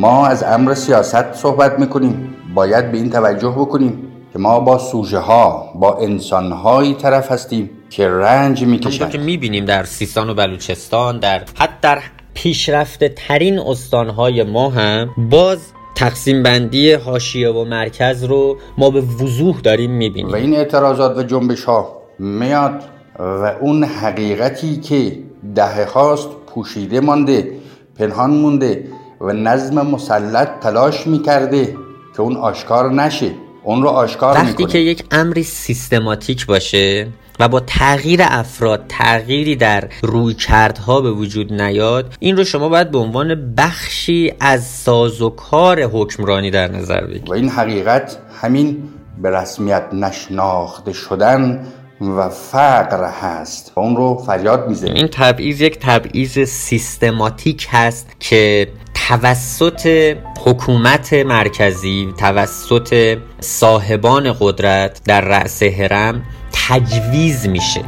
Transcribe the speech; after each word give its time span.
ما 0.00 0.26
از 0.26 0.42
امر 0.42 0.74
سیاست 0.74 1.32
صحبت 1.32 1.78
می‌کنیم. 1.78 2.34
باید 2.54 2.92
به 2.92 2.98
این 2.98 3.10
توجه 3.10 3.48
بکنیم 3.48 4.02
که 4.32 4.38
ما 4.38 4.60
با 4.60 4.78
سوژه 4.78 5.18
ها 5.18 5.72
با 5.74 5.98
انسان 5.98 6.52
هایی 6.52 6.94
طرف 6.94 7.32
هستیم 7.32 7.70
که 7.90 8.08
رنج 8.08 8.64
می‌کشند. 8.64 9.10
که 9.10 9.18
می‌بینیم 9.18 9.64
در 9.64 9.84
سیستان 9.84 10.30
و 10.30 10.34
بلوچستان 10.34 11.18
در 11.18 11.42
حتی 11.56 11.72
در 11.82 11.98
پیشرفته 12.34 13.08
ترین 13.08 13.58
استانهای 13.58 14.42
ما 14.42 14.70
هم 14.70 15.08
باز 15.30 15.58
تقسیم 15.96 16.42
بندی 16.42 16.92
حاشیه 16.92 17.50
و 17.50 17.64
مرکز 17.64 18.24
رو 18.24 18.56
ما 18.78 18.90
به 18.90 19.00
وضوح 19.00 19.60
داریم 19.60 19.90
می‌بینیم. 19.90 20.32
و 20.32 20.36
این 20.36 20.56
اعتراضات 20.56 21.18
و 21.18 21.22
جنبش 21.22 21.64
ها 21.64 21.96
میاد 22.18 22.82
و 23.18 23.52
اون 23.60 23.84
حقیقتی 23.84 24.76
که 24.76 25.18
دهه 25.54 25.92
هاست 25.92 26.28
پوشیده 26.46 27.00
مانده 27.00 27.52
پنهان 27.98 28.30
مونده 28.30 28.84
و 29.20 29.32
نظم 29.32 29.86
مسلط 29.86 30.48
تلاش 30.60 31.06
می‌کرده 31.06 31.76
که 32.16 32.20
اون 32.20 32.36
آشکار 32.36 32.92
نشه 32.92 33.30
اون 33.64 33.82
رو 33.82 33.88
آشکار 33.88 34.34
وقتی 34.34 34.46
می‌کنه 34.46 34.66
که 34.66 34.78
یک 34.78 35.04
امری 35.10 35.42
سیستماتیک 35.42 36.46
باشه 36.46 37.08
و 37.40 37.48
با 37.48 37.60
تغییر 37.60 38.20
افراد 38.22 38.84
تغییری 38.88 39.56
در 39.56 39.88
روی 40.02 40.34
کردها 40.34 41.00
به 41.00 41.10
وجود 41.10 41.52
نیاد 41.52 42.14
این 42.20 42.36
رو 42.36 42.44
شما 42.44 42.68
باید 42.68 42.90
به 42.90 42.98
عنوان 42.98 43.54
بخشی 43.54 44.32
از 44.40 44.66
سازوکار 44.66 45.82
حکمرانی 45.82 46.50
در 46.50 46.70
نظر 46.72 47.00
بگیرید. 47.00 47.30
و 47.30 47.32
این 47.32 47.48
حقیقت 47.48 48.16
همین 48.42 48.82
به 49.22 49.30
رسمیت 49.30 49.84
نشناخته 49.92 50.92
شدن 50.92 51.66
و 52.00 52.28
فقر 52.28 53.04
هست. 53.04 53.72
و 53.76 53.80
اون 53.80 53.96
رو 53.96 54.22
فریاد 54.26 54.68
می‌زنیم. 54.68 54.94
این 54.94 55.06
تبعیض 55.06 55.60
یک 55.60 55.78
تبعیض 55.78 56.38
سیستماتیک 56.38 57.68
هست 57.70 58.06
که 58.20 58.68
توسط 59.10 60.16
حکومت 60.44 61.12
مرکزی 61.12 62.14
توسط 62.18 63.18
صاحبان 63.40 64.36
قدرت 64.40 65.00
در 65.04 65.20
رأس 65.20 65.62
هرم 65.62 66.24
تجویز 66.52 67.48
میشه. 67.48 67.84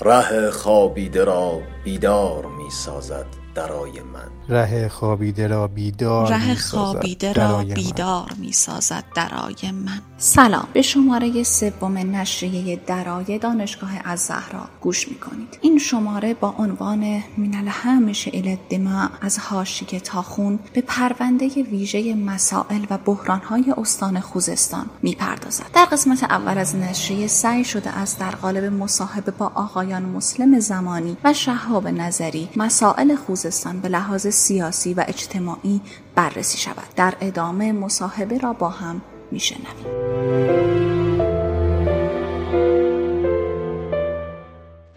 ره 0.00 0.50
خوابیده 0.50 1.24
را 1.24 1.60
بیدار 1.84 2.46
می 2.46 2.70
سازد 2.70 3.39
درای 3.54 4.00
من 4.00 4.30
ره 4.48 4.88
خوابیده 4.88 5.46
را 5.46 5.68
بیدار 5.68 6.30
ره 6.30 6.48
می‌سازد 6.50 6.70
خوابیده 6.70 7.32
را 7.32 7.58
من. 7.58 7.64
بیدار 7.64 8.32
می 8.38 8.52
سازد 8.52 9.04
درای 9.14 9.70
من 9.72 10.00
سلام 10.18 10.68
به 10.72 10.82
شماره 10.82 11.42
سوم 11.42 11.98
نشریه 11.98 12.80
درای 12.86 13.38
دانشگاه 13.38 13.90
از 14.04 14.20
زهرا 14.20 14.68
گوش 14.80 15.08
می 15.08 15.14
کنید. 15.14 15.58
این 15.60 15.78
شماره 15.78 16.34
با 16.34 16.54
عنوان 16.58 17.22
من 17.38 17.54
الهمش 17.54 18.28
الدماء 18.32 19.08
از 19.20 19.38
حاشیه 19.38 20.00
تا 20.00 20.22
خون 20.22 20.58
به 20.72 20.80
پرونده 20.80 21.48
ویژه 21.48 22.14
مسائل 22.14 22.86
و 22.90 22.98
بحرانهای 22.98 23.74
استان 23.76 24.20
خوزستان 24.20 24.86
می 25.02 25.14
پردازد. 25.14 25.66
در 25.74 25.84
قسمت 25.84 26.22
اول 26.22 26.58
از 26.58 26.76
نشریه 26.76 27.26
سعی 27.26 27.64
شده 27.64 27.90
است 27.90 28.20
در 28.20 28.30
قالب 28.30 28.64
مصاحبه 28.64 29.30
با 29.30 29.52
آقایان 29.54 30.02
مسلم 30.02 30.60
زمانی 30.60 31.16
و 31.24 31.32
شهاب 31.32 31.88
نظری 31.88 32.48
مسائل 32.56 33.16
خوزستان 33.16 33.39
به 33.82 33.88
لحاظ 33.88 34.26
سیاسی 34.26 34.94
و 34.94 35.04
اجتماعی 35.08 35.80
بررسی 36.14 36.58
شود. 36.58 36.94
در 36.96 37.14
ادامه 37.20 37.72
مصاحبه 37.72 38.38
را 38.38 38.52
با 38.52 38.68
هم 38.68 39.00
میشنویم. 39.30 40.00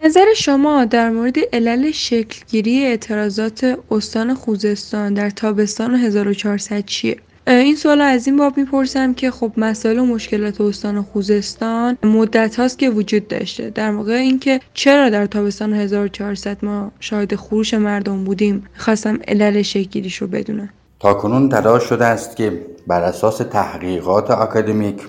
نظر 0.04 0.34
شما 0.36 0.84
در 0.84 1.10
مورد 1.10 1.38
علل 1.52 1.90
شکلگیری 1.90 2.84
اعتراضات 2.84 3.78
استان 3.90 4.34
خوزستان 4.34 5.14
در 5.14 5.30
تابستان 5.30 5.94
1400 5.94 6.84
چیه؟ 6.84 7.16
این 7.46 7.76
سوال 7.76 8.00
از 8.00 8.26
این 8.26 8.36
باب 8.36 8.56
می‌پرسم 8.56 9.14
که 9.14 9.30
خب 9.30 9.52
مسائل 9.56 9.98
و 9.98 10.04
مشکلات 10.04 10.60
استان 10.60 11.02
خوزستان 11.02 11.98
مدت 12.02 12.56
هاست 12.56 12.78
که 12.78 12.90
وجود 12.90 13.28
داشته. 13.28 13.70
در 13.70 13.90
موقع 13.90 14.12
اینکه 14.12 14.60
چرا 14.74 15.10
در 15.10 15.26
تابستان 15.26 15.72
1400 15.72 16.64
ما 16.64 16.92
شاهد 17.00 17.34
خروش 17.34 17.74
مردم 17.74 18.24
بودیم 18.24 18.64
خواستم 18.76 19.18
علل 19.28 19.62
شکلگیریش 19.62 20.16
رو 20.16 20.26
بدونم. 20.26 20.68
تاکنون 21.00 21.48
تلاش 21.48 21.82
شده 21.82 22.04
است 22.04 22.36
که 22.36 22.66
بر 22.86 23.02
اساس 23.02 23.38
تحقیقات 23.38 24.30
اکادمیک 24.30 25.02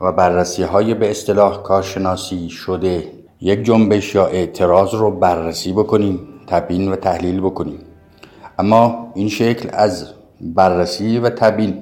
و 0.00 0.12
بررسی 0.12 0.62
های 0.62 0.94
به 0.94 1.10
اصطلاح 1.10 1.62
کارشناسی 1.62 2.48
شده 2.50 3.12
یک 3.40 3.62
جنبش 3.62 4.14
یا 4.14 4.26
اعتراض 4.26 4.94
رو 4.94 5.10
بررسی 5.10 5.72
بکنیم 5.72 6.20
تبیین 6.46 6.92
و 6.92 6.96
تحلیل 6.96 7.40
بکنیم. 7.40 7.78
اما 8.58 9.12
این 9.14 9.28
شکل 9.28 9.68
از 9.72 10.13
بررسی 10.44 11.18
و 11.18 11.30
تبیین. 11.30 11.74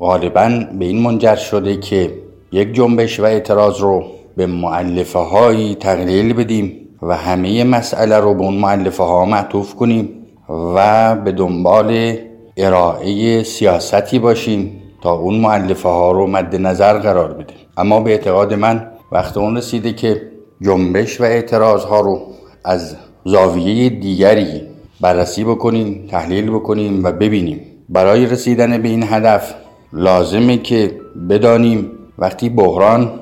غالبا 0.00 0.60
به 0.78 0.84
این 0.84 1.02
منجر 1.02 1.36
شده 1.36 1.76
که 1.76 2.14
یک 2.52 2.72
جنبش 2.72 3.20
و 3.20 3.24
اعتراض 3.24 3.80
رو 3.80 4.04
به 4.36 4.46
معلفه 4.46 5.18
هایی 5.18 5.74
تقلیل 5.74 6.32
بدیم 6.32 6.88
و 7.02 7.16
همه 7.16 7.64
مسئله 7.64 8.18
رو 8.18 8.34
به 8.34 8.40
اون 8.40 8.54
معلفه 8.54 9.04
ها 9.04 9.24
معطوف 9.24 9.74
کنیم 9.74 10.08
و 10.48 11.14
به 11.14 11.32
دنبال 11.32 12.16
ارائه 12.56 13.42
سیاستی 13.42 14.18
باشیم 14.18 14.82
تا 15.02 15.12
اون 15.12 15.34
معلفه 15.34 15.88
ها 15.88 16.12
رو 16.12 16.26
مد 16.26 16.56
نظر 16.56 16.98
قرار 16.98 17.32
بدیم. 17.32 17.56
اما 17.76 18.00
به 18.00 18.10
اعتقاد 18.10 18.54
من 18.54 18.86
وقت 19.12 19.36
اون 19.36 19.56
رسیده 19.56 19.92
که 19.92 20.22
جنبش 20.60 21.20
و 21.20 21.24
اعتراض 21.24 21.84
ها 21.84 22.00
رو 22.00 22.20
از 22.64 22.96
زاویه 23.24 23.88
دیگری 23.90 24.62
بررسی 25.00 25.44
بکنیم 25.44 26.06
تحلیل 26.10 26.50
بکنیم 26.50 27.04
و 27.04 27.12
ببینیم. 27.12 27.60
برای 27.88 28.26
رسیدن 28.26 28.82
به 28.82 28.88
این 28.88 29.02
هدف 29.02 29.54
لازمه 29.92 30.58
که 30.58 30.90
بدانیم 31.30 31.90
وقتی 32.18 32.48
بحران 32.48 33.12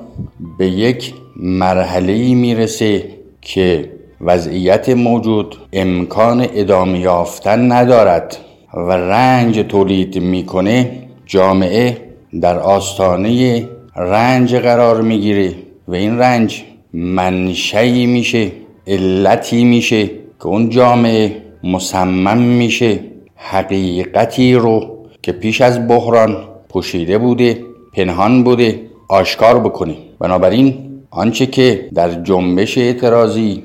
به 0.57 0.67
یک 0.67 1.13
مرحله 1.35 2.33
می‌رسه 2.35 3.03
که 3.41 3.91
وضعیت 4.21 4.89
موجود 4.89 5.55
امکان 5.73 6.47
ادامه 6.53 6.99
یافتن 6.99 7.71
ندارد 7.71 8.37
و 8.73 8.91
رنج 8.91 9.59
تولید 9.59 10.17
می‌کنه 10.21 10.91
جامعه 11.25 11.97
در 12.41 12.59
آستانه 12.59 13.69
رنج 13.95 14.55
قرار 14.55 15.01
می‌گیره 15.01 15.53
و 15.87 15.93
این 15.95 16.19
رنج 16.19 16.63
منشئی 16.93 18.05
میشه 18.05 18.51
علتی 18.87 19.63
میشه 19.63 20.05
که 20.07 20.47
اون 20.47 20.69
جامعه 20.69 21.35
مصمم 21.63 22.37
میشه 22.37 22.99
حقیقتی 23.49 24.53
رو 24.53 25.05
که 25.21 25.31
پیش 25.31 25.61
از 25.61 25.87
بحران 25.87 26.37
پوشیده 26.69 27.17
بوده 27.17 27.61
پنهان 27.93 28.43
بوده 28.43 28.81
آشکار 29.09 29.59
بکنه. 29.59 29.95
بنابراین 30.19 30.75
آنچه 31.11 31.45
که 31.45 31.89
در 31.93 32.09
جنبش 32.09 32.77
اعتراضی 32.77 33.63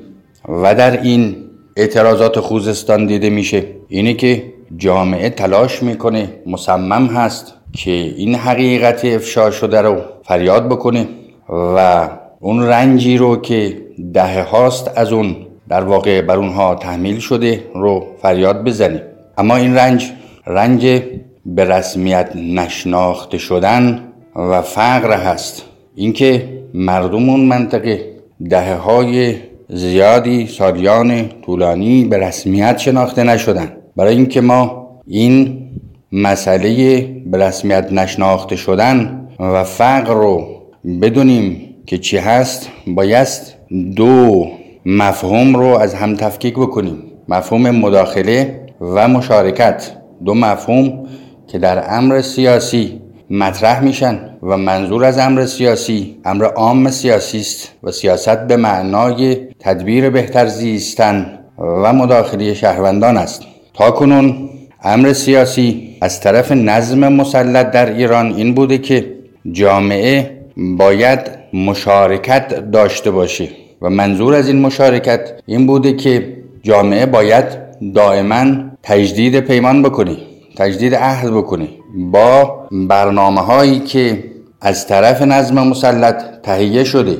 و 0.49 0.75
در 0.75 1.01
این 1.01 1.35
اعتراضات 1.77 2.39
خوزستان 2.39 3.05
دیده 3.05 3.29
میشه 3.29 3.63
اینه 3.87 4.13
که 4.13 4.43
جامعه 4.77 5.29
تلاش 5.29 5.83
می‌کنه 5.83 6.33
مصمم 6.45 7.05
هست 7.07 7.53
که 7.73 7.91
این 7.91 8.35
حقیقت 8.35 9.05
افشا 9.05 9.51
شده 9.51 9.81
رو 9.81 9.97
فریاد 10.23 10.69
بکنه 10.69 11.07
و 11.49 12.09
اون 12.39 12.63
رنجی 12.63 13.17
رو 13.17 13.41
که 13.41 13.77
دهه 14.13 14.41
هاست 14.43 14.91
از 14.95 15.13
اون 15.13 15.35
در 15.69 15.83
واقع 15.83 16.21
بر 16.21 16.37
اونها 16.37 16.75
تحمیل 16.75 17.19
شده 17.19 17.63
رو 17.75 18.05
فریاد 18.21 18.63
بزنه. 18.63 19.08
اما 19.39 19.55
این 19.55 19.75
رنج 19.75 20.11
رنج 20.47 21.01
به 21.45 21.65
رسمیت 21.65 22.29
نشناخته 22.35 23.37
شدن 23.37 24.03
و 24.35 24.61
فقر 24.61 25.13
هست. 25.13 25.63
اینکه 25.95 26.49
مردم 26.73 27.29
اون 27.29 27.39
منطقه 27.39 28.05
دهه 28.49 28.75
های 28.75 29.35
زیادی 29.69 30.47
سالیان 30.47 31.29
طولانی 31.45 32.05
به 32.05 32.17
رسمیت 32.17 32.77
شناخته 32.77 33.23
نشدن. 33.23 33.71
برای 33.95 34.15
اینکه 34.15 34.41
ما 34.41 34.87
این 35.07 35.61
مسئله 36.11 37.01
به 37.25 37.37
رسمیت 37.37 37.91
نشناخته 37.91 38.55
شدن 38.55 39.27
و 39.39 39.63
فقر 39.63 40.13
رو 40.13 40.47
بدونیم 41.01 41.75
که 41.85 41.97
چی 41.97 42.17
هست 42.17 42.69
بایست 42.87 43.55
دو 43.95 44.47
مفهوم 44.85 45.55
رو 45.55 45.65
از 45.65 45.93
هم 45.93 46.15
تفکیک 46.15 46.53
بکنیم. 46.53 47.03
مفهوم 47.29 47.69
مداخله 47.69 48.58
و 48.81 49.07
مشارکت. 49.07 49.91
دو 50.25 50.33
مفهوم 50.33 51.07
که 51.47 51.59
در 51.59 51.97
امر 51.97 52.21
سیاسی 52.21 53.01
مطرح 53.29 53.83
میشن 53.83 54.19
و 54.43 54.57
منظور 54.57 55.05
از 55.05 55.17
امر 55.17 55.45
سیاسی 55.45 56.17
امر 56.25 56.45
عام 56.45 56.89
سیاسی 56.89 57.39
است 57.39 57.71
و 57.83 57.91
سیاست 57.91 58.47
به 58.47 58.57
معنای 58.57 59.37
تدبیر 59.59 60.09
بهتر 60.09 60.47
زیستن 60.47 61.39
و 61.57 61.93
مداخله 61.93 62.53
شهروندان 62.53 63.17
است. 63.17 63.43
تا 63.73 63.91
کنون 63.91 64.49
امر 64.83 65.13
سیاسی 65.13 65.97
از 66.01 66.21
طرف 66.21 66.51
نظم 66.51 67.13
مسلط 67.13 67.71
در 67.71 67.93
ایران 67.93 68.33
این 68.33 68.53
بوده 68.53 68.77
که 68.77 69.13
جامعه 69.51 70.39
باید 70.57 71.19
مشارکت 71.53 72.71
داشته 72.71 73.11
باشه 73.11 73.49
و 73.81 73.89
منظور 73.89 74.33
از 74.33 74.47
این 74.47 74.61
مشارکت 74.61 75.19
این 75.45 75.67
بوده 75.67 75.93
که 75.93 76.37
جامعه 76.63 77.05
باید 77.05 77.45
دائما 77.95 78.68
تجدید 78.83 79.39
پیمان 79.39 79.81
بکنی 79.83 80.17
تجدید 80.57 80.95
عهد 80.95 81.31
بکنی 81.31 81.69
با 82.11 82.67
برنامه 82.71 83.41
هایی 83.41 83.79
که 83.79 84.23
از 84.61 84.87
طرف 84.87 85.21
نظم 85.21 85.67
مسلط 85.67 86.23
تهیه 86.43 86.83
شده 86.83 87.17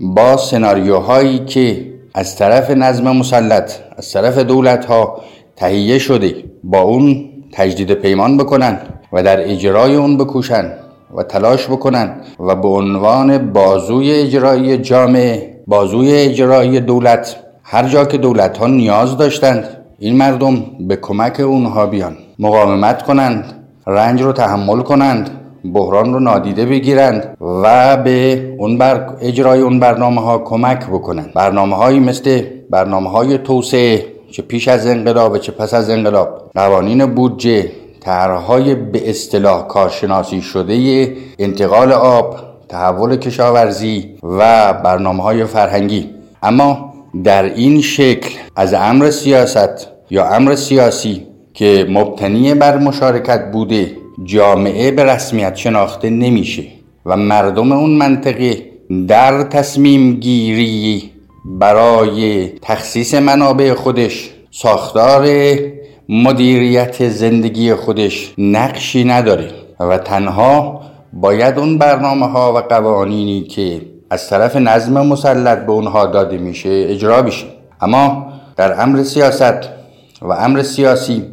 با 0.00 0.36
سناریوهایی 0.36 1.38
که 1.38 1.92
از 2.14 2.36
طرف 2.36 2.70
نظم 2.70 3.16
مسلط 3.16 3.72
از 3.96 4.12
طرف 4.12 4.38
دولت 4.38 4.84
ها 4.84 5.20
تهیه 5.56 5.98
شده 5.98 6.44
با 6.64 6.80
اون 6.80 7.30
تجدید 7.52 7.92
پیمان 7.92 8.36
بکنن 8.36 8.78
و 9.12 9.22
در 9.22 9.50
اجرای 9.50 9.94
اون 9.94 10.16
بکوشن 10.16 10.72
و 11.16 11.22
تلاش 11.22 11.66
بکنن 11.66 12.16
و 12.40 12.54
به 12.54 12.68
عنوان 12.68 13.52
بازوی 13.52 14.12
اجرایی 14.12 14.78
جامعه 14.78 15.60
بازوی 15.66 16.12
اجرایی 16.12 16.80
دولت 16.80 17.36
هر 17.62 17.88
جا 17.88 18.04
که 18.04 18.18
دولت 18.18 18.58
ها 18.58 18.66
نیاز 18.66 19.16
داشتند 19.16 19.81
این 19.98 20.16
مردم 20.16 20.62
به 20.80 20.96
کمک 20.96 21.40
اونها 21.40 21.86
بیان. 21.86 22.16
مقاومت 22.38 23.02
کنند 23.02 23.44
رنج 23.86 24.22
رو 24.22 24.32
تحمل 24.32 24.82
کنند 24.82 25.30
بحران 25.74 26.14
رو 26.14 26.20
نادیده 26.20 26.66
بگیرند 26.66 27.36
و 27.40 27.96
به 27.96 28.54
اون 28.58 28.78
بر 28.78 29.06
اجرای 29.20 29.60
اون 29.60 29.80
برنامه 29.80 30.20
ها 30.20 30.38
کمک 30.38 30.86
بکنند. 30.86 31.32
برنامه 31.34 31.76
هایی 31.76 32.00
مثل 32.00 32.42
برنامه 32.70 33.10
های 33.10 33.38
توسعه 33.38 34.06
چه 34.30 34.42
پیش 34.42 34.68
از 34.68 34.86
انقلاب 34.86 35.38
چه 35.38 35.52
پس 35.52 35.74
از 35.74 35.90
انقلاب. 35.90 36.50
قوانین 36.54 37.06
بودجه 37.06 37.70
طرحهای 38.00 38.74
به 38.74 39.10
اصطلاح 39.10 39.66
کارشناسی 39.66 40.42
شده 40.42 41.08
انتقال 41.38 41.92
آب 41.92 42.36
تحول 42.68 43.16
کشاورزی 43.16 44.14
و 44.22 44.72
برنامه 44.72 45.22
های 45.22 45.44
فرهنگی. 45.44 46.10
اما 46.42 46.91
در 47.24 47.44
این 47.54 47.80
شکل 47.80 48.30
از 48.56 48.74
امر 48.74 49.10
سیاست 49.10 49.88
یا 50.10 50.28
امر 50.28 50.54
سیاسی 50.54 51.26
که 51.54 51.86
مبتنی 51.90 52.54
بر 52.54 52.78
مشارکت 52.78 53.52
بوده 53.52 53.96
جامعه 54.24 54.90
به 54.90 55.04
رسمیت 55.04 55.56
شناخته 55.56 56.10
نمیشه 56.10 56.62
و 57.06 57.16
مردم 57.16 57.72
اون 57.72 57.90
منطقه 57.90 58.62
در 59.08 59.42
تصمیم 59.42 60.12
گیری 60.12 61.10
برای 61.44 62.48
تخصیص 62.62 63.14
منابع 63.14 63.74
خودش 63.74 64.30
ساختار 64.50 65.28
مدیریت 66.08 67.08
زندگی 67.08 67.74
خودش 67.74 68.34
نقشی 68.38 69.04
نداره 69.04 69.50
و 69.80 69.98
تنها 69.98 70.80
باید 71.12 71.58
اون 71.58 71.78
برنامه 71.78 72.26
ها 72.26 72.52
و 72.52 72.58
قوانینی 72.58 73.42
که 73.42 73.80
از 74.12 74.28
طرف 74.28 74.56
نظم 74.56 75.06
مسلط 75.06 75.58
به 75.58 75.72
اونها 75.72 76.06
داده 76.06 76.38
میشه 76.38 76.68
اجرا 76.88 77.22
بشه 77.22 77.46
اما 77.80 78.32
در 78.56 78.82
امر 78.82 79.02
سیاست 79.02 79.68
و 80.22 80.32
امر 80.32 80.62
سیاسی 80.62 81.24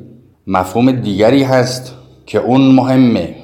مفهوم 0.48 0.92
دیگری 0.92 1.44
هست 1.44 1.94
که 2.26 2.40
اون 2.40 2.62
مهمه 2.62 3.36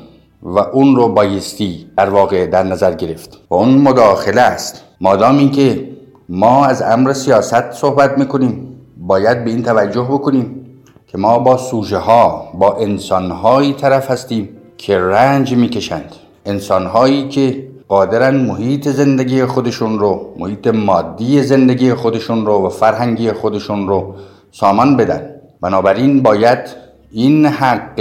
و 0.42 0.60
اون 0.60 0.96
رو 0.96 1.08
بایستی 1.08 1.86
در 1.98 2.10
واقع 2.10 2.46
در 2.46 2.64
نظر 2.64 2.94
گرفت 2.94 3.40
و 3.50 3.56
اون 3.56 3.70
مداخله 3.70 4.42
است. 4.42 4.82
مادام 5.02 5.38
اینکه 5.38 5.90
ما 6.30 6.66
از 6.66 6.82
امر 6.82 7.14
سیاست 7.14 7.72
صحبت 7.72 8.18
می‌کنیم 8.18 8.78
باید 8.98 9.46
به 9.46 9.52
این 9.52 9.64
توجه 9.64 10.08
بکنیم 10.12 10.66
که 11.08 11.18
ما 11.18 11.40
با 11.40 11.58
سوژه 11.58 11.98
ها 11.98 12.52
با 12.54 12.76
انسان 12.76 13.32
هایی 13.32 13.74
طرف 13.74 14.12
هستیم 14.12 14.50
که 14.78 15.00
رنج 15.00 15.56
می‌کشند. 15.56 16.16
انسان 16.46 16.86
هایی 16.86 17.28
که 17.28 17.75
قادرن 17.88 18.36
محیط 18.36 18.88
زندگی 18.88 19.46
خودشون 19.46 20.00
رو 20.00 20.34
محیط 20.40 20.68
مادی 20.68 21.44
زندگی 21.44 21.94
خودشون 21.94 22.46
رو 22.46 22.54
و 22.66 22.70
فرهنگی 22.70 23.32
خودشون 23.32 23.88
رو 23.88 24.16
سامان 24.52 24.98
بدن. 24.98 25.30
بنابراین 25.62 26.24
باید 26.24 26.60
این 27.12 27.46
حق 27.46 27.96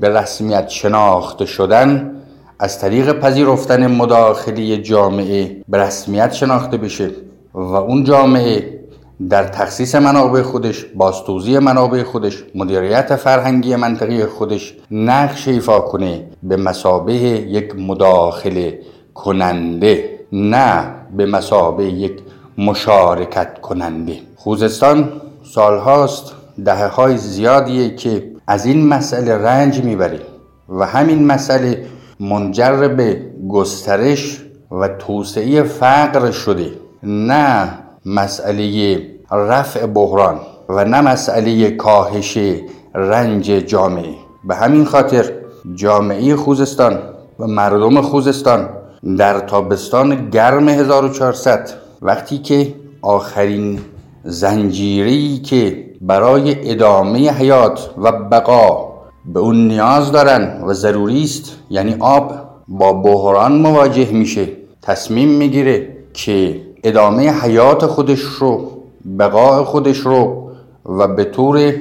به 0.00 0.08
رسمیت 0.08 0.68
شناخته 0.68 1.46
شدن 1.46 2.12
از 2.58 2.80
طریق 2.80 3.12
پذیرفتن 3.20 3.86
مداخلی 3.86 4.82
جامعه 4.82 5.56
به 5.68 5.78
رسمیت 5.78 6.32
شناخته 6.32 6.76
بشه 6.76 7.10
و 7.54 7.58
اون 7.58 8.04
جامعه 8.04 8.76
در 9.30 9.44
تخصیص 9.44 9.94
منابع 9.94 10.42
خودش 10.42 10.84
بازتوزیع 10.84 11.58
منابع 11.58 12.02
خودش 12.02 12.44
مدیریت 12.54 13.16
فرهنگی 13.16 13.76
منطقی 13.76 14.26
خودش 14.26 14.74
نقش 14.90 15.48
ایفا 15.48 15.80
کنه 15.80 16.26
به 16.42 16.56
مسابه 16.56 17.14
یک 17.14 17.76
مداخله 17.76 18.78
کننده 19.16 20.20
نه 20.32 20.94
به 21.16 21.26
مسابه 21.26 21.84
یک 21.84 22.12
مشارکت 22.58 23.60
کننده. 23.60 24.16
خوزستان 24.36 25.08
سالهاست 25.54 26.32
دهه 26.64 26.86
های 26.86 27.16
زیادیه 27.16 27.96
که 27.96 28.30
از 28.46 28.66
این 28.66 28.86
مسئله 28.88 29.34
رنج 29.34 29.84
می‌بره 29.84 30.20
و 30.68 30.86
همین 30.86 31.26
مسئله 31.26 31.86
منجر 32.20 32.88
به 32.88 33.20
گسترش 33.48 34.42
و 34.70 34.88
توسعه 34.88 35.62
فقر 35.62 36.30
شده. 36.30 36.70
نه 37.02 37.78
مسئله 38.06 38.98
رفع 39.30 39.86
بحران 39.86 40.40
و 40.68 40.84
نه 40.84 41.00
مسئله 41.00 41.70
کاهش 41.70 42.38
رنج 42.94 43.44
جامعه. 43.44 44.14
به 44.44 44.54
همین 44.54 44.84
خاطر 44.84 45.32
جامعه 45.74 46.36
خوزستان 46.36 46.98
و 47.38 47.46
مردم 47.46 48.00
خوزستان 48.00 48.68
در 49.18 49.38
تابستان 49.38 50.30
گرم 50.30 50.68
1400 50.68 51.70
وقتی 52.02 52.38
که 52.38 52.74
آخرین 53.02 53.80
زنجیری 54.24 55.38
که 55.38 55.84
برای 56.00 56.70
ادامه 56.70 57.30
حیات 57.30 57.90
و 57.98 58.12
بقا 58.12 58.92
به 59.24 59.40
اون 59.40 59.68
نیاز 59.68 60.12
دارن 60.12 60.62
و 60.66 60.72
ضروری 60.72 61.22
است 61.22 61.52
یعنی 61.70 61.96
آب 62.00 62.32
با 62.68 62.92
بحران 62.92 63.52
مواجه 63.52 64.10
میشه 64.12 64.48
تصمیم 64.82 65.28
می‌گیره 65.28 65.88
که 66.12 66.60
ادامه 66.84 67.30
حیات 67.30 67.86
خودش 67.86 68.20
رو 68.20 68.70
بقای 69.18 69.64
خودش 69.64 69.98
رو 69.98 70.50
و 70.84 71.08
به 71.08 71.24
طور 71.24 71.74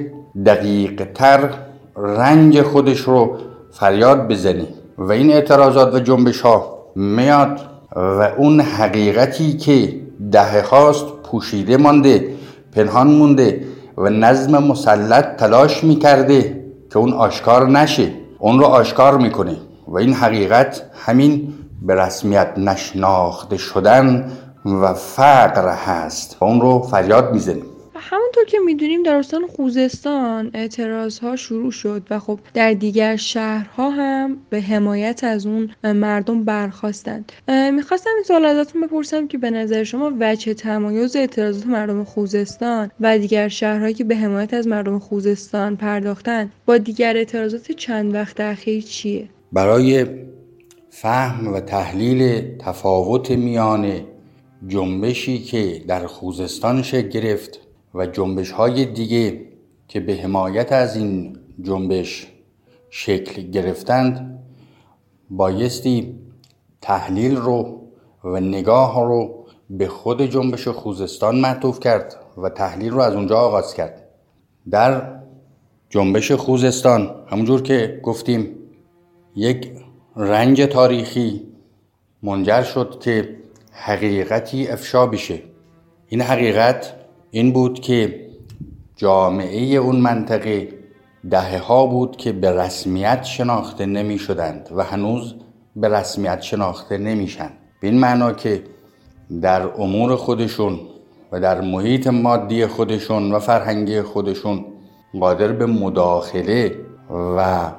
دقیق 0.45 1.07
تر 1.13 1.49
رنج 1.97 2.61
خودش 2.61 2.99
رو 2.99 3.37
فریاد 3.71 4.27
بزنه. 4.27 4.67
و 4.97 5.11
این 5.11 5.31
اعتراضات 5.31 5.93
و 5.93 5.99
جنبش 5.99 6.41
ها 6.41 6.74
میاد 6.95 7.59
و 7.95 8.29
اون 8.37 8.61
حقیقتی 8.61 9.57
که 9.57 10.01
دهه 10.31 10.61
هاست 10.61 11.05
پوشیده 11.23 11.77
مانده 11.77 12.33
پنهان 12.71 13.07
مونده 13.07 13.65
و 13.97 14.09
نظم 14.09 14.63
مسلط 14.63 15.35
تلاش 15.35 15.83
می‌کرده 15.83 16.63
که 16.91 16.99
اون 16.99 17.13
آشکار 17.13 17.69
نشه 17.69 18.11
اون 18.39 18.59
رو 18.59 18.65
آشکار 18.65 19.17
می‌کنه 19.17 19.57
و 19.87 19.97
این 19.97 20.13
حقیقت 20.13 20.81
همین 21.05 21.53
به 21.81 21.95
رسمیت 21.95 22.53
نشناخته 22.57 23.57
شدن 23.57 24.31
و 24.65 24.93
فقر 24.93 25.69
هست 25.69 26.37
و 26.41 26.45
اون 26.45 26.61
رو 26.61 26.79
فریاد 26.79 27.33
می‌زنیم 27.33 27.65
همونطور 28.07 28.45
که 28.45 28.57
می‌دونیم 28.65 29.03
در 29.03 29.15
استان 29.15 29.47
خوزستان 29.47 30.51
اعتراض 30.53 31.19
ها 31.19 31.35
شروع 31.35 31.71
شد 31.71 32.07
و 32.09 32.19
خب 32.19 32.39
در 32.53 32.73
دیگر 32.73 33.15
شهرها 33.15 33.89
هم 33.89 34.37
به 34.49 34.61
حمایت 34.61 35.23
از 35.23 35.45
اون 35.45 35.71
مردم 35.83 36.43
برخواستند 36.43 37.31
می‌خواستم 37.47 38.09
این 38.15 38.23
سوال 38.23 38.45
ازتون 38.45 38.81
بپرسم 38.81 39.27
که 39.27 39.37
به 39.37 39.49
نظر 39.49 39.83
شما 39.83 40.11
وجه 40.19 40.53
تمایز 40.53 41.15
اعتراضات 41.15 41.67
مردم 41.67 42.03
خوزستان 42.03 42.91
و 42.99 43.19
دیگر 43.19 43.47
شهرهایی 43.47 43.93
که 43.93 44.03
به 44.03 44.15
حمایت 44.15 44.53
از 44.53 44.67
مردم 44.67 44.99
خوزستان 44.99 45.75
پرداختن 45.75 46.51
با 46.65 46.77
دیگر 46.77 47.17
اعتراضات 47.17 47.71
چند 47.71 48.13
وقت 48.13 48.39
اخیر 48.39 48.83
چیه؟ 48.83 49.29
برای 49.51 50.05
فهم 50.89 51.53
و 51.53 51.59
تحلیل 51.59 52.41
تفاوت 52.57 53.31
میان 53.31 54.01
جنبشی 54.67 55.39
که 55.39 55.83
در 55.87 56.07
خوزستان 56.07 56.81
شکل 56.81 57.09
گرفت 57.09 57.64
و 57.95 58.05
جنبش 58.05 58.51
های 58.51 58.85
دیگه 58.85 59.41
که 59.87 59.99
به 59.99 60.15
حمایت 60.15 60.71
از 60.71 60.95
این 60.95 61.37
جنبش 61.61 62.27
شکل 62.89 63.41
گرفتند 63.41 64.39
بایستی 65.29 66.19
تحلیل 66.81 67.35
رو 67.35 67.81
و 68.23 68.39
نگاه 68.39 69.07
رو 69.07 69.45
به 69.69 69.87
خود 69.87 70.21
جنبش 70.21 70.67
خوزستان 70.67 71.39
معطوف 71.39 71.79
کرد 71.79 72.15
و 72.37 72.49
تحلیل 72.49 72.91
رو 72.91 72.99
از 72.99 73.13
اونجا 73.13 73.37
آغاز 73.37 73.73
کرد. 73.73 74.01
در 74.69 75.15
جنبش 75.89 76.31
خوزستان 76.31 77.15
همونجور 77.27 77.61
که 77.61 77.99
گفتیم 78.03 78.55
یک 79.35 79.71
رنج 80.15 80.61
تاریخی 80.61 81.41
منجر 82.23 82.63
شد 82.63 82.99
که 83.01 83.35
حقیقتی 83.71 84.67
افشا 84.67 85.05
بشه 85.05 85.41
این 86.07 86.21
حقیقت 86.21 86.93
این 87.35 87.53
بود 87.53 87.79
که 87.79 88.25
جامعه 88.95 89.75
اون 89.75 89.95
منطقه 89.95 90.67
دهه 91.29 91.57
ها 91.57 91.85
بود 91.85 92.17
که 92.17 92.31
به 92.31 92.51
رسمیت 92.51 93.23
شناخته 93.23 93.85
نمی 93.85 94.19
شدند 94.19 94.69
و 94.75 94.83
هنوز 94.83 95.35
به 95.75 95.89
رسمیت 95.89 96.41
شناخته 96.41 96.97
نمیشن 96.97 97.49
به 97.81 97.87
این 97.87 97.99
معنا 97.99 98.31
که 98.31 98.63
در 99.41 99.61
امور 99.61 100.15
خودشون 100.15 100.79
و 101.31 101.39
در 101.39 101.61
محیط 101.61 102.07
مادی 102.07 102.65
خودشون 102.65 103.31
و 103.31 103.39
فرهنگی 103.39 104.01
خودشون 104.01 104.65
قادر 105.19 105.51
به 105.51 105.65
مداخله 105.65 106.75
و 107.37 107.71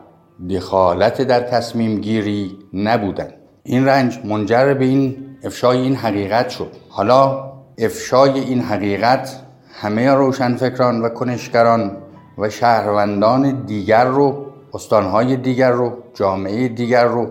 دخالت 0.50 1.22
در 1.22 1.40
تصمیم 1.40 2.00
گیری 2.00 2.58
نبودن. 2.72 3.28
این 3.62 3.86
رنج 3.86 4.18
منجر 4.25 4.75
به 4.75 4.84
این 4.84 5.16
افشای 5.44 5.78
این 5.78 5.94
حقیقت 5.94 6.48
شد. 6.48 6.72
حالا 6.88 7.52
افشای 7.78 8.40
این 8.40 8.60
حقیقت 8.60 9.45
همه 9.78 10.11
روشنفکران 10.11 11.02
و 11.02 11.09
کنشگران 11.09 11.97
و 12.38 12.50
شهروندان 12.50 13.64
دیگر 13.66 14.04
رو 14.04 14.47
استانهای 14.75 15.37
دیگر 15.37 15.71
رو 15.71 15.92
جامعه 16.14 16.68
دیگر 16.68 17.04
رو 17.04 17.26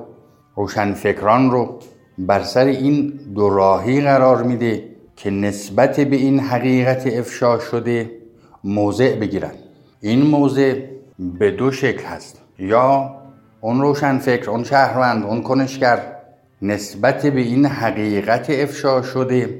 روشنفکران 0.56 1.52
رو 1.52 1.80
بر 2.18 2.44
سر 2.44 2.66
این 2.66 3.20
دو 3.36 3.50
راهی 3.50 4.02
قرار 4.02 4.44
میده 4.44 4.84
که 5.16 5.30
نسبت 5.30 6.00
به 6.00 6.16
این 6.16 6.40
حقیقت 6.40 7.08
افشا 7.08 7.60
شده 7.60 8.12
موضع 8.64 9.16
بگیرن. 9.16 9.52
این 10.02 10.22
موضع 10.22 10.82
به 11.20 11.52
دو 11.52 11.72
شکل 11.72 12.04
هست. 12.04 12.42
یا 12.60 13.16
اون 13.62 13.82
روشنفکر 13.82 14.50
اون 14.50 14.64
شهروند 14.64 15.24
اون 15.26 15.42
کنشگر 15.42 16.00
نسبت 16.62 17.26
به 17.26 17.42
این 17.42 17.66
حقیقت 17.66 18.50
افشا 18.50 19.02
شده 19.02 19.60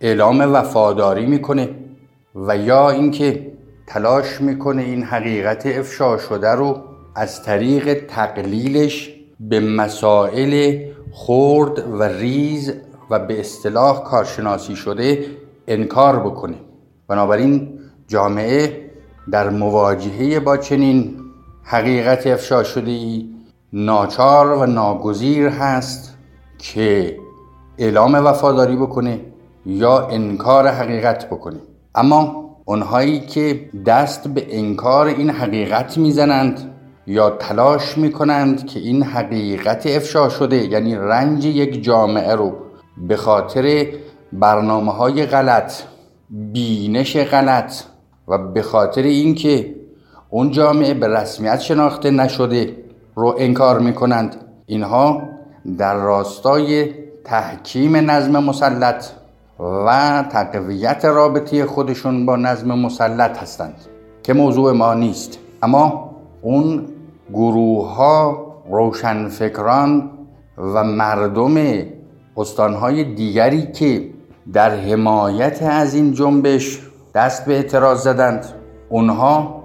اعلام 0.00 0.54
وفاداری 0.54 1.26
می‌کنه. 1.26 1.68
و 2.34 2.56
یا 2.56 2.90
اینکه 2.90 3.52
تلاش 3.86 4.40
می‌کنه 4.40 4.82
این 4.82 5.02
حقیقت 5.02 5.66
افشا 5.66 6.18
شده 6.18 6.48
رو 6.48 6.82
از 7.14 7.42
طریق 7.42 8.06
تقلیلش 8.06 9.14
به 9.40 9.60
مسائل 9.60 10.78
خرد 11.12 11.78
و 12.00 12.02
ریز 12.02 12.72
و 13.10 13.18
به 13.18 13.40
اصطلاح 13.40 14.04
کارشناسی 14.04 14.76
شده 14.76 15.26
انکار 15.68 16.20
بکنه. 16.20 16.54
بنابراین 17.08 17.78
جامعه 18.08 18.90
در 19.30 19.50
مواجهه 19.50 20.40
با 20.40 20.56
چنین 20.56 21.16
حقیقت 21.62 22.26
افشا 22.26 22.62
شده 22.64 22.90
ای 22.90 23.28
ناچار 23.72 24.46
و 24.52 24.66
ناگزیر 24.66 25.48
هست 25.48 26.14
که 26.58 27.16
اعلام 27.78 28.14
وفاداری 28.14 28.76
بکنه 28.76 29.20
یا 29.66 30.06
انکار 30.06 30.68
حقیقت 30.68 31.26
بکنه. 31.26 31.58
اما 31.98 32.50
اونهایی 32.64 33.20
که 33.20 33.70
دست 33.86 34.28
به 34.28 34.46
انکار 34.50 35.06
این 35.06 35.30
حقیقت 35.30 35.98
می‌زنند 35.98 36.74
یا 37.06 37.30
تلاش 37.30 37.98
می‌کنند 37.98 38.66
که 38.66 38.80
این 38.80 39.02
حقیقت 39.02 39.86
افشا 39.86 40.28
شده 40.28 40.56
یعنی 40.56 40.94
رنج 40.96 41.44
یک 41.44 41.82
جامعه 41.82 42.34
رو 42.34 42.56
به 43.08 43.16
خاطر 43.16 43.86
برنامه 44.32 44.92
های 44.92 45.26
غلط 45.26 45.72
بینش 46.30 47.16
غلط 47.16 47.74
و 48.28 48.38
به 48.38 48.62
خاطر 48.62 49.02
اینکه 49.02 49.74
اون 50.30 50.50
جامعه 50.50 50.94
به 50.94 51.08
رسمیت 51.08 51.60
شناخته 51.60 52.10
نشده 52.10 52.76
رو 53.14 53.34
انکار 53.38 53.78
می‌کنند 53.78 54.36
اینها 54.66 55.22
در 55.78 55.94
راستای 55.94 56.94
تحکیم 57.24 58.10
نظم 58.10 58.44
مسلط 58.44 59.04
و 59.60 60.24
تقویت 60.32 61.04
رابطه 61.04 61.66
خودشون 61.66 62.26
با 62.26 62.36
نظم 62.36 62.78
مسلط 62.78 63.38
هستند 63.38 63.74
که 64.22 64.32
موضوع 64.32 64.72
ما 64.72 64.94
نیست. 64.94 65.38
اما 65.62 66.10
اون 66.42 66.86
گروه 67.32 67.94
ها 67.94 68.46
روشنفکران 68.70 70.10
و 70.58 70.84
مردم 70.84 71.84
استانهای 72.36 73.04
دیگری 73.04 73.72
که 73.72 74.10
در 74.52 74.70
حمایت 74.70 75.62
از 75.62 75.94
این 75.94 76.12
جنبش 76.12 76.80
دست 77.14 77.44
به 77.44 77.54
اعتراض 77.54 78.02
زدند 78.02 78.44
اونها 78.88 79.64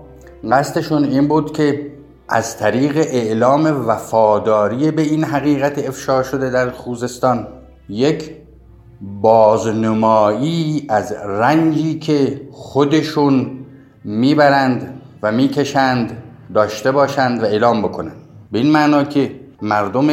قصدشون 0.51 1.03
این 1.03 1.27
بود 1.27 1.53
که 1.53 1.91
از 2.29 2.57
طریق 2.57 2.97
اعلام 2.97 3.87
وفاداری 3.87 4.91
به 4.91 5.01
این 5.01 5.23
حقیقت 5.23 5.87
افشا 5.87 6.23
شده 6.23 6.49
در 6.49 6.69
خوزستان 6.69 7.47
یک 7.89 8.42
بازنمایی 9.21 10.85
از 10.89 11.11
رنجی 11.11 11.99
که 11.99 12.41
خودشون 12.51 13.51
می‌برند 14.03 15.01
و 15.23 15.31
می‌کشند 15.31 16.17
داشته 16.53 16.91
باشند 16.91 17.43
و 17.43 17.45
اعلام 17.45 17.81
بکنند. 17.81 18.15
به 18.51 18.59
این 18.59 18.71
معنا 18.71 19.03
که 19.03 19.39
مردم 19.61 20.07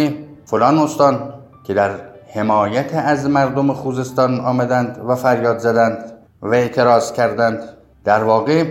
فلان 0.44 0.78
استان 0.78 1.32
که 1.64 1.74
در 1.74 1.90
حمایت 2.34 2.94
از 2.94 3.26
مردم 3.26 3.72
خوزستان 3.72 4.40
آمدند 4.40 5.00
و 5.08 5.14
فریاد 5.14 5.58
زدند 5.58 6.12
و 6.42 6.54
اعتراض 6.54 7.12
کردند 7.12 7.62
در 8.04 8.24
واقع 8.24 8.64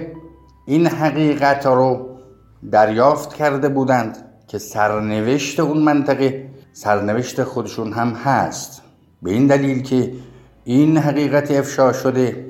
این 0.65 0.87
حقیقت 0.87 1.65
رو 1.65 2.09
دریافت 2.71 3.33
کرده 3.33 3.69
بودند 3.69 4.17
که 4.47 4.57
سرنوشت 4.57 5.59
اون 5.59 5.77
منطقه 5.77 6.49
سرنوشت 6.73 7.43
خودشون 7.43 7.93
هم 7.93 8.09
هست. 8.09 8.81
به 9.23 9.31
این 9.31 9.47
دلیل 9.47 9.81
که 9.81 10.11
این 10.63 10.97
حقیقت 10.97 11.51
افشا 11.51 11.93
شده 11.93 12.45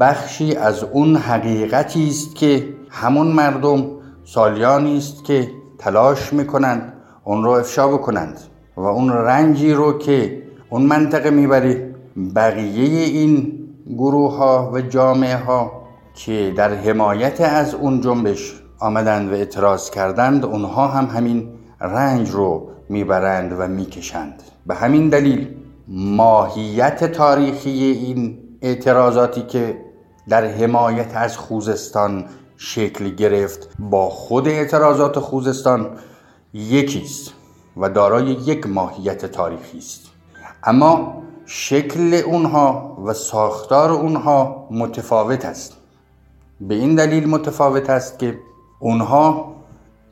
بخشی 0.00 0.54
از 0.54 0.84
اون 0.84 1.16
حقیقتی 1.16 2.08
است 2.08 2.36
که 2.36 2.68
همون 2.90 3.26
مردم 3.26 3.86
سالیانی 4.24 4.98
است 4.98 5.24
که 5.24 5.50
تلاش 5.78 6.32
می‌کنند 6.32 6.92
اون 7.24 7.44
رو 7.44 7.50
افشا 7.50 7.88
بکنند 7.88 8.40
و 8.76 8.80
اون 8.80 9.12
رنجی 9.12 9.72
رو 9.72 9.98
که 9.98 10.42
اون 10.70 10.82
منطقه 10.82 11.30
می‌بره 11.30 11.94
بقیه 12.36 13.04
این 13.04 13.52
گروه 13.88 14.36
ها 14.36 14.70
و 14.74 14.80
جامعه 14.80 15.36
ها 15.36 15.72
که 16.14 16.52
در 16.56 16.74
حمایت 16.74 17.40
از 17.40 17.74
اون 17.74 18.00
جنبش 18.00 18.62
آمدند 18.78 19.30
و 19.32 19.34
اعتراض 19.34 19.90
کردند 19.90 20.44
اونها 20.44 20.88
هم 20.88 21.06
همین 21.06 21.48
رنج 21.80 22.30
رو 22.30 22.68
می‌برند 22.88 23.52
و 23.58 23.68
می‌کشند. 23.68 24.42
به 24.66 24.74
همین 24.74 25.08
دلیل 25.08 25.48
ماهیت 25.90 27.12
تاریخی 27.12 27.70
این 27.70 28.38
اعتراضاتی 28.62 29.42
که 29.42 29.84
در 30.28 30.44
حمایت 30.44 31.16
از 31.16 31.36
خوزستان 31.36 32.24
شکل 32.56 33.08
گرفت 33.08 33.68
با 33.78 34.10
خود 34.10 34.48
اعتراضات 34.48 35.18
خوزستان 35.18 35.90
یکیست 36.54 37.32
و 37.76 37.88
دارای 37.88 38.26
یک 38.26 38.66
ماهیت 38.66 39.26
تاریخی 39.26 39.78
است. 39.78 40.00
اما 40.64 41.22
شکل 41.46 42.14
اونها 42.14 42.98
و 43.04 43.12
ساختار 43.12 43.90
اونها 43.90 44.68
متفاوت 44.70 45.44
است. 45.44 45.76
به 46.60 46.74
این 46.74 46.94
دلیل 46.94 47.28
متفاوت 47.28 47.90
است 47.90 48.18
که 48.18 48.38
اونها 48.78 49.54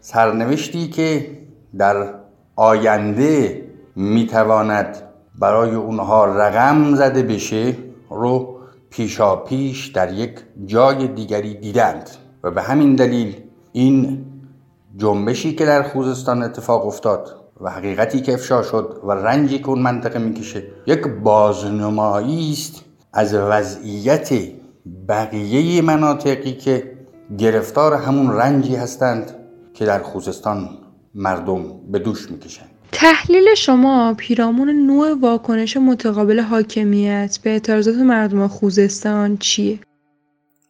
سرنوشتی 0.01 0.89
که 0.89 1.39
در 1.79 2.15
آینده 2.57 3.65
می‌تواند 3.97 5.03
برای 5.39 5.75
اونها 5.75 6.25
رقم 6.25 6.95
زده 6.95 7.23
بشه 7.23 7.77
رو 8.11 8.57
پیشا 8.91 9.37
پیش 9.37 9.87
در 9.87 10.13
یک 10.13 10.31
جای 10.67 11.09
دیگری 11.09 11.55
دیدند. 11.55 12.11
و 12.43 12.51
به 12.51 12.63
همین 12.63 12.97
دلیل 12.97 13.37
این 13.73 14.25
جنبشی 14.97 15.55
که 15.55 15.67
در 15.67 15.83
خوزستان 15.83 16.43
اتفاق 16.43 16.87
افتاد 16.87 17.37
و 17.61 17.71
حقیقتی 17.71 18.21
که 18.21 18.35
افشا 18.35 18.63
شد 18.63 19.01
و 19.05 19.13
رنجی 19.13 19.59
که 19.59 19.69
اون 19.69 19.79
منطقه 19.79 20.19
می‌کشه 20.19 20.63
یک 20.87 21.07
بازنمایی 21.09 22.53
است 22.53 22.85
از 23.13 23.35
وضعیت 23.35 24.31
بقیه 25.09 25.83
مناطقی 25.83 26.53
که 26.53 26.93
گرفتار 27.39 27.95
همون 27.95 28.33
رنجی 28.33 28.77
هستند 28.77 29.35
که 29.75 29.85
در 29.85 30.03
خوزستان 30.03 30.69
مردم 31.15 31.63
به 31.93 31.99
دوش 31.99 32.31
می‌کشند. 32.31 32.76
تحلیل 32.99 33.55
شما 33.55 34.15
پیرامون 34.15 34.71
نوع 34.71 35.15
واکنش 35.21 35.77
متقابل 35.77 36.41
حاکمیت 36.41 37.39
به 37.45 37.51
اعتراضات 37.51 37.95
مردم 37.95 38.49
خوزستان 38.49 39.37
چیه؟ 39.37 39.79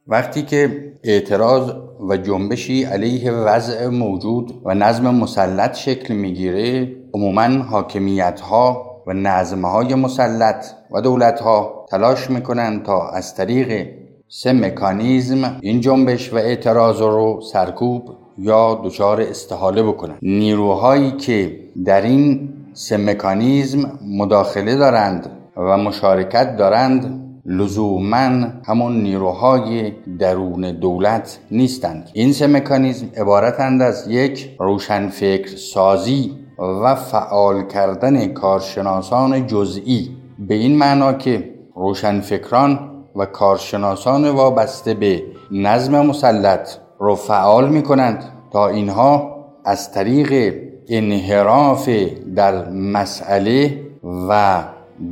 وقتی 0.06 0.42
که 0.42 0.92
اعتراض 1.04 1.72
و 2.08 2.16
جنبشی 2.16 2.84
علیه 2.84 3.32
وضع 3.32 3.86
موجود 3.86 4.62
و 4.64 4.74
نظم 4.74 5.14
مسلط 5.14 5.76
شکل 5.76 6.14
می‌گیره 6.14 6.96
عموما 7.14 7.42
حاکمیت 7.42 8.40
ها 8.40 8.86
و 9.06 9.12
نظم 9.12 9.64
های 9.64 9.94
مسلط 9.94 10.66
و 10.90 11.00
دولت 11.00 11.40
ها 11.40 11.86
تلاش 11.90 12.30
می‌کنند 12.30 12.82
تا 12.82 13.08
از 13.08 13.34
طریق 13.34 13.88
سه 14.28 14.52
مکانیزم 14.52 15.58
این 15.60 15.80
جنبش 15.80 16.32
و 16.32 16.36
اعتراض 16.36 17.00
رو 17.00 17.40
سرکوب 17.52 18.10
یا 18.38 18.80
دچار 18.84 19.20
استحاله 19.20 19.82
بکنند 19.82 20.18
نیروهایی 20.22 21.10
که 21.10 21.65
در 21.84 22.00
این 22.00 22.48
سه 22.72 22.96
مکانیزم 22.96 23.98
مداخله 24.06 24.76
دارند 24.76 25.30
و 25.56 25.76
مشارکت 25.76 26.56
دارند 26.56 27.22
لزوما 27.46 28.46
همون 28.64 29.02
نیروهای 29.02 29.92
درون 30.18 30.72
دولت 30.72 31.38
نیستند. 31.50 32.10
این 32.12 32.32
سه 32.32 32.46
مکانیزم 32.46 33.06
عبارتند 33.16 33.82
از 33.82 34.08
یک 34.08 34.56
روشنفکر 34.60 35.56
سازی 35.56 36.32
و 36.58 36.94
فعال 36.94 37.66
کردن 37.66 38.26
کارشناسان 38.26 39.46
جزئی. 39.46 40.16
به 40.38 40.54
این 40.54 40.78
معنا 40.78 41.12
که 41.12 41.54
روشنفکران 41.74 42.90
و 43.16 43.26
کارشناسان 43.26 44.28
وابسته 44.30 44.94
به 44.94 45.22
نظم 45.50 46.06
مسلط 46.06 46.68
رو 46.98 47.14
فعال 47.14 47.68
می 47.68 47.82
کنند 47.82 48.24
تا 48.52 48.68
اینها 48.68 49.36
از 49.64 49.92
طریق 49.92 50.54
انحراف 50.88 51.88
در 52.36 52.70
مسئله 52.70 53.80
و 54.28 54.62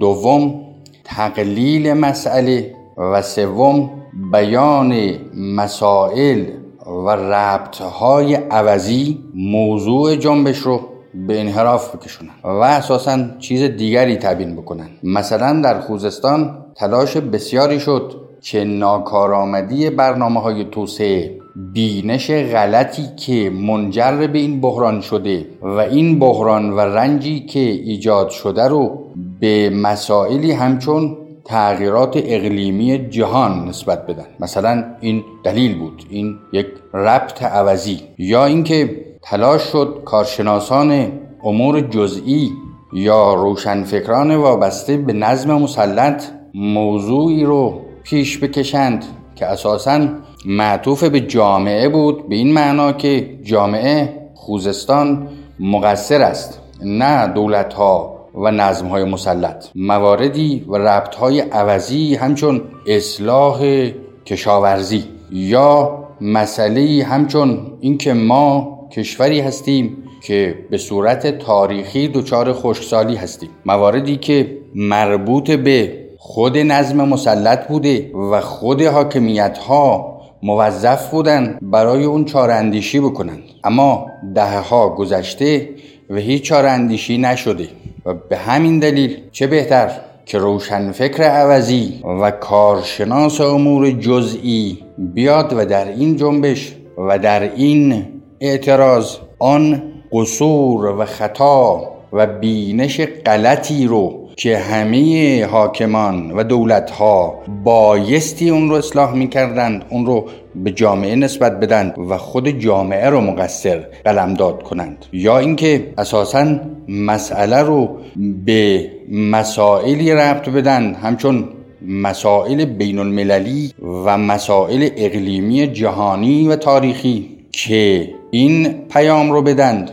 دوم 0.01 0.61
تقلیل 1.05 1.93
مسئله 1.93 2.75
و 2.97 3.23
سوم 3.23 3.91
بیان 4.33 5.11
مسائل 5.37 6.45
و 6.87 7.11
ربطهای 7.11 8.35
عوضی 8.35 9.19
موضوع 9.35 10.17
جنبش 10.17 10.59
رو 10.59 10.81
به 11.27 11.41
انحراف 11.41 11.97
بکشونن 11.97 12.31
و 12.45 12.49
اساسا 12.49 13.19
چیز 13.39 13.63
دیگری 13.63 14.17
تبیین 14.17 14.57
بکنن. 14.57 14.89
مثلا 15.03 15.61
در 15.61 15.81
خوزستان 15.81 16.65
تلاش 16.75 17.17
بسیاری 17.17 17.81
شد 17.81 18.15
که 18.41 18.65
ناکارآمدی 18.65 19.91
برنامه 19.91 20.41
های 20.41 20.65
توسعه 20.65 21.39
بینش 21.57 22.31
غلطی 22.31 23.03
که 23.17 23.51
منجر 23.51 24.27
به 24.27 24.39
این 24.39 24.61
بحران 24.61 25.01
شده 25.01 25.47
و 25.63 25.79
این 25.79 26.19
بحران 26.19 26.71
و 26.71 26.81
رنجی 26.81 27.41
که 27.41 27.61
ایجاد 27.61 28.29
شده 28.29 28.69
رو 28.69 29.05
به 29.41 29.71
مسائلی 29.71 30.53
همچون 30.53 31.17
تغییرات 31.45 32.17
اقلیمی 32.17 33.09
جهان 33.09 33.69
نسبت 33.69 34.07
بدن. 34.07 34.27
مثلا 34.41 34.85
این 35.01 35.25
دلیل 35.45 35.79
بود 35.79 36.03
این 36.11 36.39
یک 36.53 36.67
ربط 36.95 37.43
عوضی 37.43 38.01
یا 38.19 38.45
اینکه 38.45 39.05
تلاش 39.23 39.63
شد 39.63 40.03
کارشناسان 40.05 41.13
امور 41.45 41.81
جزئی 41.81 42.51
یا 42.93 43.35
روشنفکران 43.35 44.37
وابسته 44.37 44.97
به 44.97 45.13
نظم 45.13 45.53
مسلط 45.53 46.25
موضوعی 46.55 47.45
رو 47.45 47.81
پیش 48.03 48.39
بکشند. 48.39 49.05
که 49.37 49.47
اساسا 49.47 50.09
معطوف 50.47 51.05
به 51.05 51.21
جامعه 51.21 51.89
بود 51.89 52.29
به 52.29 52.35
این 52.35 52.53
معنا 52.53 52.93
که 52.93 53.39
جامعه 53.43 54.21
خوزستان 54.35 55.29
مقصر 55.61 56.23
است 56.23 56.61
نه 56.83 57.27
دولت 57.27 57.75
ها 57.75 58.15
و 58.35 58.51
نظم 58.51 58.87
های 58.87 59.05
مسلط. 59.05 59.67
مواردی 59.75 60.65
و 60.69 60.77
ربط 60.77 61.15
های 61.15 61.41
عوضی 61.41 62.15
همچون 62.15 62.63
اصلاح 62.87 63.91
کشاورزی 64.27 65.05
یا 65.31 66.05
مسئله 66.21 67.05
همچون 67.05 67.73
اینکه 67.81 68.13
ما 68.13 68.75
کشوری 68.93 69.41
هستیم 69.41 69.97
که 70.23 70.59
به 70.71 70.79
صورت 70.79 71.39
تاریخی 71.39 72.09
دچار 72.09 72.53
خشکسالی 72.53 73.17
هستیم. 73.17 73.51
مواردی 73.67 74.17
که 74.17 74.59
مربوط 74.75 75.51
به 75.51 76.04
خود 76.27 76.59
نظم 76.59 77.09
مسلط 77.09 77.69
بوده 77.69 78.11
و 78.15 78.41
خود 78.41 78.83
حاکمیت 78.83 79.59
ها 79.59 80.21
موظف 80.43 81.11
بودن 81.11 81.59
برای 81.63 82.05
اون 82.05 82.25
چاره 82.25 82.55
اندیشی 82.55 83.01
بکنند. 83.01 83.43
اما 83.65 84.07
دهه 84.35 84.69
ها 84.69 84.89
گذشته 84.89 85.69
و 86.11 86.17
هیچ 86.17 86.43
چاره 86.43 86.71
اندیشی 86.71 87.19
نشده 87.19 87.69
و 88.07 88.15
به 88.15 88.37
همین 88.37 88.79
دلیل 88.79 89.17
چه 89.33 89.47
بهتر 89.47 89.91
که 90.27 90.39
روشنفکر 90.39 91.23
عوضی 91.23 92.03
و 92.21 92.31
کارشناس 92.31 93.41
امور 93.41 93.91
جزئی 93.91 94.79
بیاد 94.99 95.53
و 95.57 95.65
در 95.65 95.89
این 95.89 96.17
جنبش 96.17 96.75
و 96.99 97.19
در 97.19 97.43
این 97.43 98.07
اعتراض 98.41 99.17
آن 99.39 99.83
قصور 100.13 100.87
و 100.87 101.05
خطا 101.05 101.83
و 102.13 102.27
بینش 102.27 103.01
غلطی 103.01 103.87
رو 103.87 104.24
که 104.37 104.59
همه 104.59 105.45
حاکمان 105.47 106.31
و 106.31 106.45
دولت 106.45 106.91
ها 106.91 107.43
بایستی 107.65 108.51
اون 108.51 108.71
رو 108.71 108.77
اصلاح 108.77 109.15
می‌کردند 109.15 109.85
اون 109.89 110.07
رو 110.07 110.27
به 110.55 110.71
جامعه 110.71 111.17
نسبت 111.17 111.61
بدن 111.61 111.95
و 112.09 112.19
خود 112.19 112.49
جامعه 112.49 113.11
رو 113.11 113.21
مقصر 113.21 113.87
قلمداد 114.05 114.63
کنند. 114.63 115.07
یا 115.13 115.39
اینکه 115.39 115.93
اساسا 115.99 116.61
مسئله 116.89 117.63
رو 117.63 117.97
به 118.45 118.91
مسائلی 119.13 120.13
ربط 120.13 120.49
بدن 120.49 120.95
همچون 120.95 121.49
مسائل 121.89 122.65
بین 122.65 122.99
المللی 122.99 123.73
و 124.05 124.19
مسائل 124.19 124.89
اقلیمی 124.97 125.67
جهانی 125.67 126.49
و 126.49 126.57
تاریخی 126.57 127.29
که 127.53 128.11
این 128.31 128.69
پیام 128.91 129.33
رو 129.33 129.43
بدند 129.43 129.91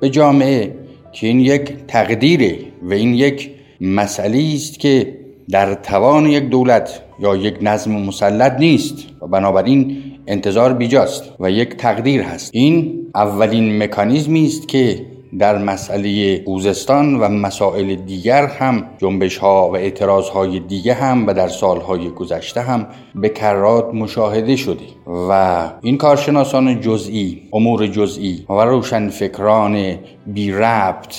به 0.00 0.10
جامعه 0.10 0.74
که 1.12 1.26
این 1.26 1.40
یک 1.40 1.72
تقدیره 1.88 2.56
و 2.82 2.92
این 2.92 3.14
یک 3.14 3.53
مسئله 3.80 4.52
است 4.54 4.80
که 4.80 5.18
در 5.50 5.74
توان 5.74 6.26
یک 6.26 6.44
دولت 6.44 7.00
یا 7.20 7.36
یک 7.36 7.54
نظم 7.62 7.92
مسلط 7.92 8.52
نیست 8.58 8.94
و 9.22 9.26
بنابراین 9.26 9.96
انتظار 10.26 10.72
بیجاست 10.72 11.24
و 11.40 11.50
یک 11.50 11.76
تقدیر 11.76 12.22
هست. 12.22 12.50
این 12.54 13.06
اولین 13.14 13.82
مکانیزمی 13.82 14.46
است 14.46 14.68
که 14.68 15.06
در 15.38 15.58
مسئله 15.58 16.42
خوزستان 16.44 17.14
و 17.14 17.28
مسائل 17.28 17.94
دیگر 17.94 18.46
هم 18.46 18.84
جنبش 18.98 19.36
ها 19.36 19.70
و 19.70 19.76
اعتراض 19.76 20.28
های 20.28 20.60
دیگه 20.60 20.94
هم 20.94 21.26
و 21.26 21.34
در 21.34 21.48
سالهای 21.48 22.10
گذشته 22.10 22.60
هم 22.60 22.86
به 23.14 23.28
کرات 23.28 23.94
مشاهده 23.94 24.56
شده 24.56 24.84
و 25.28 25.62
این 25.82 25.98
کارشناسان 25.98 26.80
جزئی 26.80 27.42
امور 27.52 27.86
جزئی 27.86 28.46
و 28.48 28.52
روشنفکران 28.52 29.98
بی 30.26 30.52
ربط 30.52 31.14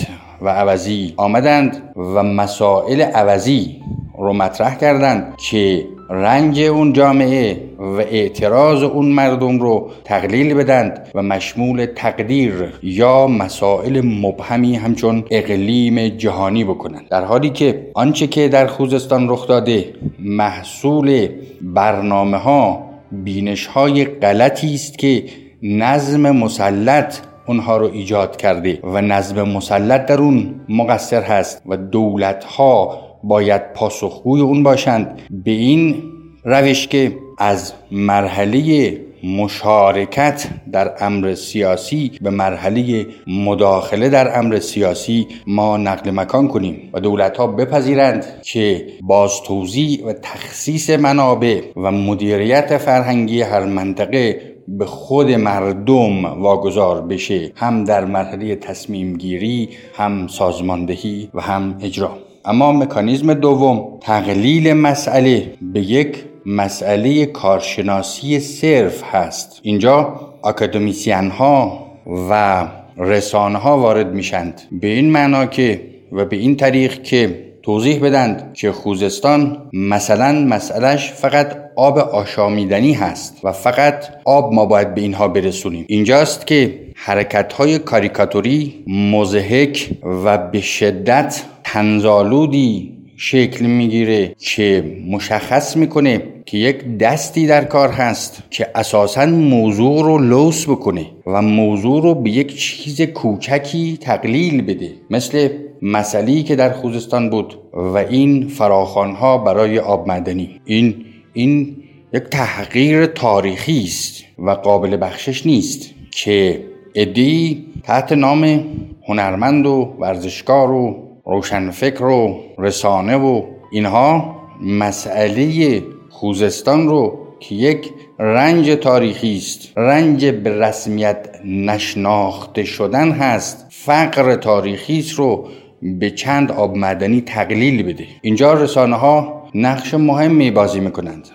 و 0.46 0.50
عوضی 0.50 1.14
آمدند 1.18 1.94
و 1.96 2.24
مسائل 2.24 3.02
عوضی 3.02 3.82
رو 4.18 4.34
مطرح 4.34 4.76
کردند 4.76 5.34
که 5.38 5.86
رنج 6.10 6.60
اون 6.60 6.94
جامعه 6.94 7.62
و 7.80 8.00
اعتراض 8.00 8.84
اون 8.84 9.06
مردم 9.06 9.60
رو 9.60 9.90
تقلیل 10.04 10.54
بدند 10.54 11.08
و 11.16 11.22
مشمول 11.22 11.86
تقدیر 11.86 12.74
یا 12.84 13.28
مسائل 13.28 14.02
مبهمی 14.06 14.76
همچون 14.76 15.24
اقلیم 15.32 16.08
جهانی 16.08 16.64
بکنند. 16.64 17.08
در 17.10 17.24
حالی 17.24 17.50
که 17.50 17.92
آنچه 17.94 18.28
که 18.28 18.48
در 18.48 18.68
خوزستان 18.68 19.30
رخ 19.30 19.48
داده 19.48 19.94
محصول 20.20 21.30
برنامه 21.62 22.38
ها 22.38 22.84
بینش 23.12 23.66
های 23.66 24.06
غلطی 24.06 24.74
است 24.74 24.98
که 24.98 25.24
نظم 25.64 26.32
مسلط 26.32 27.16
اونها 27.48 27.78
رو 27.78 27.86
ایجاد 27.86 28.38
کرده 28.38 28.80
و 28.84 29.02
نظم 29.02 29.42
مسلط 29.42 30.06
در 30.06 30.18
اون 30.18 30.62
مقصر 30.70 31.22
هست 31.22 31.62
و 31.66 31.78
دولت 31.78 32.44
ها 32.44 33.02
باید 33.24 33.74
پاسخگوی 33.74 34.42
اون 34.42 34.64
باشند 34.64 35.22
به 35.30 35.52
این 35.52 36.04
روش 36.44 36.88
که 36.88 37.18
از 37.38 37.74
مرحله 37.92 39.06
مشارکت 39.24 40.48
در 40.72 40.94
امر 41.00 41.36
سیاسی 41.36 42.12
به 42.22 42.30
مرحله 42.30 43.06
مداخله 43.28 44.10
در 44.10 44.40
امر 44.40 44.60
سیاسی 44.60 45.28
ما 45.48 45.78
نقل 45.78 46.12
مکان 46.12 46.48
کنیم 46.48 46.90
و 46.94 47.00
دولت 47.00 47.38
ها 47.38 47.48
بپذیرند 47.48 48.26
که 48.42 48.88
باز 49.02 49.42
توضیح 49.42 50.06
و 50.06 50.14
تخصیص 50.14 50.90
منابع 50.90 51.62
و 51.76 51.92
مدیریت 51.92 52.78
فرهنگی 52.78 53.42
هر 53.42 53.66
منطقه 53.66 54.55
به 54.67 54.86
خود 54.86 55.32
مردم 55.32 56.25
واگذار 56.25 57.01
بشه 57.01 57.51
هم 57.56 57.84
در 57.84 58.06
مرحله 58.06 58.56
تصمیم 58.56 59.13
گیری 59.13 59.69
هم 59.97 60.28
سازماندهی 60.28 61.30
و 61.34 61.41
هم 61.41 61.78
اجرا. 61.82 62.17
اما 62.45 62.71
مکانیزم 62.71 63.34
دوم 63.34 63.97
تقلیل 64.01 64.73
مسئله 64.73 65.54
به 65.62 65.82
یک 65.82 66.23
مسئله 66.45 67.25
کارشناسی 67.25 68.39
صرف 68.39 69.04
هست. 69.04 69.60
اینجا 69.63 70.19
اکادمیسیان 70.43 71.30
ها 71.30 71.86
و 72.30 72.67
رسانه 72.97 73.58
ها 73.58 73.78
وارد 73.78 74.13
میشند. 74.13 74.62
به 74.71 74.88
این 74.88 75.12
معنا 75.12 75.45
که 75.45 75.82
و 76.12 76.25
به 76.25 76.36
این 76.36 76.56
طریق 76.56 77.04
که 77.04 77.45
توضیح 77.65 77.99
بدند 77.99 78.54
که 78.54 78.71
خوزستان 78.71 79.69
مثلا 79.73 80.32
مسئلهش 80.32 81.12
فقط 81.12 81.58
آب 81.75 81.97
آشامیدنی 81.97 82.93
هست 82.93 83.39
و 83.43 83.51
فقط 83.51 84.06
آب 84.25 84.54
ما 84.54 84.65
باید 84.65 84.95
به 84.95 85.01
اینها 85.01 85.28
برسونیم. 85.28 85.86
اینجاست 85.88 86.47
که 86.47 86.80
حرکت 86.95 87.54
های 87.54 87.80
کاریکاتوری 87.80 88.84
مزهک 88.88 89.89
و 90.04 90.38
به 90.38 90.62
شدت 90.62 91.43
تنزالودی 91.63 92.91
شکل 93.17 93.65
می‌گیره 93.65 94.36
که 94.39 94.84
مشخص 95.10 95.78
می‌کنه 95.78 96.21
که 96.45 96.58
یک 96.58 96.97
دستی 96.97 97.47
در 97.47 97.63
کار 97.63 97.89
هست 97.89 98.43
که 98.49 98.67
اساسا 98.75 99.25
موضوع 99.25 100.04
رو 100.04 100.17
لوس 100.17 100.69
بکنه 100.69 101.06
و 101.28 101.41
موضوع 101.41 102.04
رو 102.04 102.15
به 102.15 102.30
یک 102.30 102.60
چیز 102.60 103.01
کوچکی 103.01 103.97
تقلیل 104.01 104.62
بده. 104.62 104.91
مثل 105.10 105.49
مسئله 105.86 106.43
که 106.43 106.56
در 106.56 106.74
خوزستان 106.74 107.30
بود 107.30 107.58
و 107.74 107.98
این 107.98 108.48
فراخانها 108.48 109.38
برای 109.38 109.80
آب 109.80 110.12
مدنی 110.12 110.62
این 110.65 111.06
این 111.34 111.78
یک 112.13 112.24
تحقیر 112.24 113.06
تاریخی 113.06 113.84
است 113.84 114.24
و 114.39 114.50
قابل 114.50 114.98
بخشش 115.02 115.45
نیست 115.45 115.89
که 116.12 116.63
ادی 116.95 117.65
تحت 117.84 118.12
نام 118.12 118.63
هنرمند 119.08 119.65
و 119.65 119.95
ورزشکار 120.00 120.71
و 120.71 120.95
روشنفکر 121.26 122.04
و 122.04 122.39
رسانه 122.58 123.15
و 123.15 123.41
اینها 123.71 124.36
مسئله 124.62 125.84
خوزستان 126.10 126.88
رو 126.88 127.19
که 127.39 127.56
یک 127.56 127.89
رنج 128.19 128.69
تاریخی 128.69 129.38
است 129.38 129.78
رنج 129.78 130.26
به 130.26 130.60
رسمیت 130.60 131.30
نشناخته 131.45 132.63
شدن 132.63 133.12
هست 133.12 133.65
فقر 133.69 134.36
تاریخی 134.36 135.00
است 135.00 135.12
رو 135.12 135.48
به 135.82 136.10
چند 136.10 136.52
آب 136.52 136.78
مدنی 136.78 137.22
تقلیل 137.22 137.84
بده. 137.84 138.06
اینجا 138.22 138.54
رسانه 138.54 138.96
ها 138.96 139.44
نقش 139.56 139.94
مهمی 139.94 140.52
بازی 140.52 140.80
می‌کنند. 140.80 141.28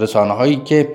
رسانه 0.00 0.32
هایی 0.32 0.56
که 0.56 0.88